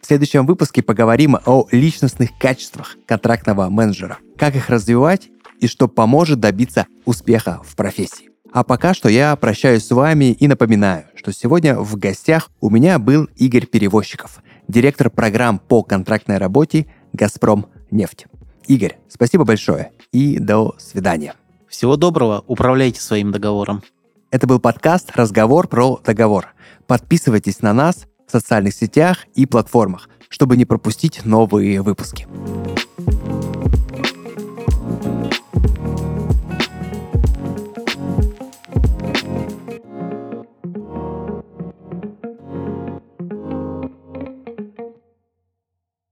В 0.10 0.12
следующем 0.12 0.47
выпуске 0.47 0.82
поговорим 0.82 1.38
о 1.45 1.68
личностных 1.72 2.32
качествах 2.39 2.97
контрактного 3.05 3.70
менеджера, 3.70 4.18
как 4.39 4.55
их 4.55 4.68
развивать 4.72 5.30
и 5.60 5.68
что 5.68 5.88
поможет 5.88 6.39
добиться 6.39 6.88
успеха 7.05 7.62
в 7.64 7.76
профессии. 7.76 8.32
А 8.51 8.64
пока 8.64 8.95
что 8.95 9.07
я 9.07 9.36
прощаюсь 9.36 9.86
с 9.86 9.91
вами 9.91 10.32
и 10.32 10.47
напоминаю, 10.47 11.03
что 11.14 11.32
сегодня 11.32 11.76
в 11.76 11.95
гостях 11.97 12.49
у 12.60 12.72
меня 12.72 12.97
был 12.97 13.26
Игорь 13.36 13.68
Перевозчиков, 13.68 14.41
директор 14.68 15.12
программ 15.12 15.60
по 15.60 15.84
контрактной 15.84 16.39
работе 16.39 16.88
«Газпром 17.14 17.68
нефть». 17.91 18.26
Игорь, 18.66 18.97
спасибо 19.10 19.45
большое 19.45 19.91
и 20.12 20.39
до 20.39 20.74
свидания. 20.80 21.36
Всего 21.68 21.97
доброго, 21.97 22.43
управляйте 22.47 22.99
своим 22.99 23.32
договором. 23.32 23.84
Это 24.32 24.47
был 24.47 24.60
подкаст 24.60 25.12
«Разговор 25.14 25.68
про 25.68 26.01
договор». 26.03 26.47
Подписывайтесь 26.88 27.62
на 27.62 27.74
нас 27.74 28.07
в 28.30 28.32
социальных 28.32 28.74
сетях 28.74 29.26
и 29.36 29.46
платформах, 29.46 30.08
чтобы 30.30 30.56
не 30.56 30.66
пропустить 30.66 31.26
новые 31.26 31.82
выпуски. 31.82 32.28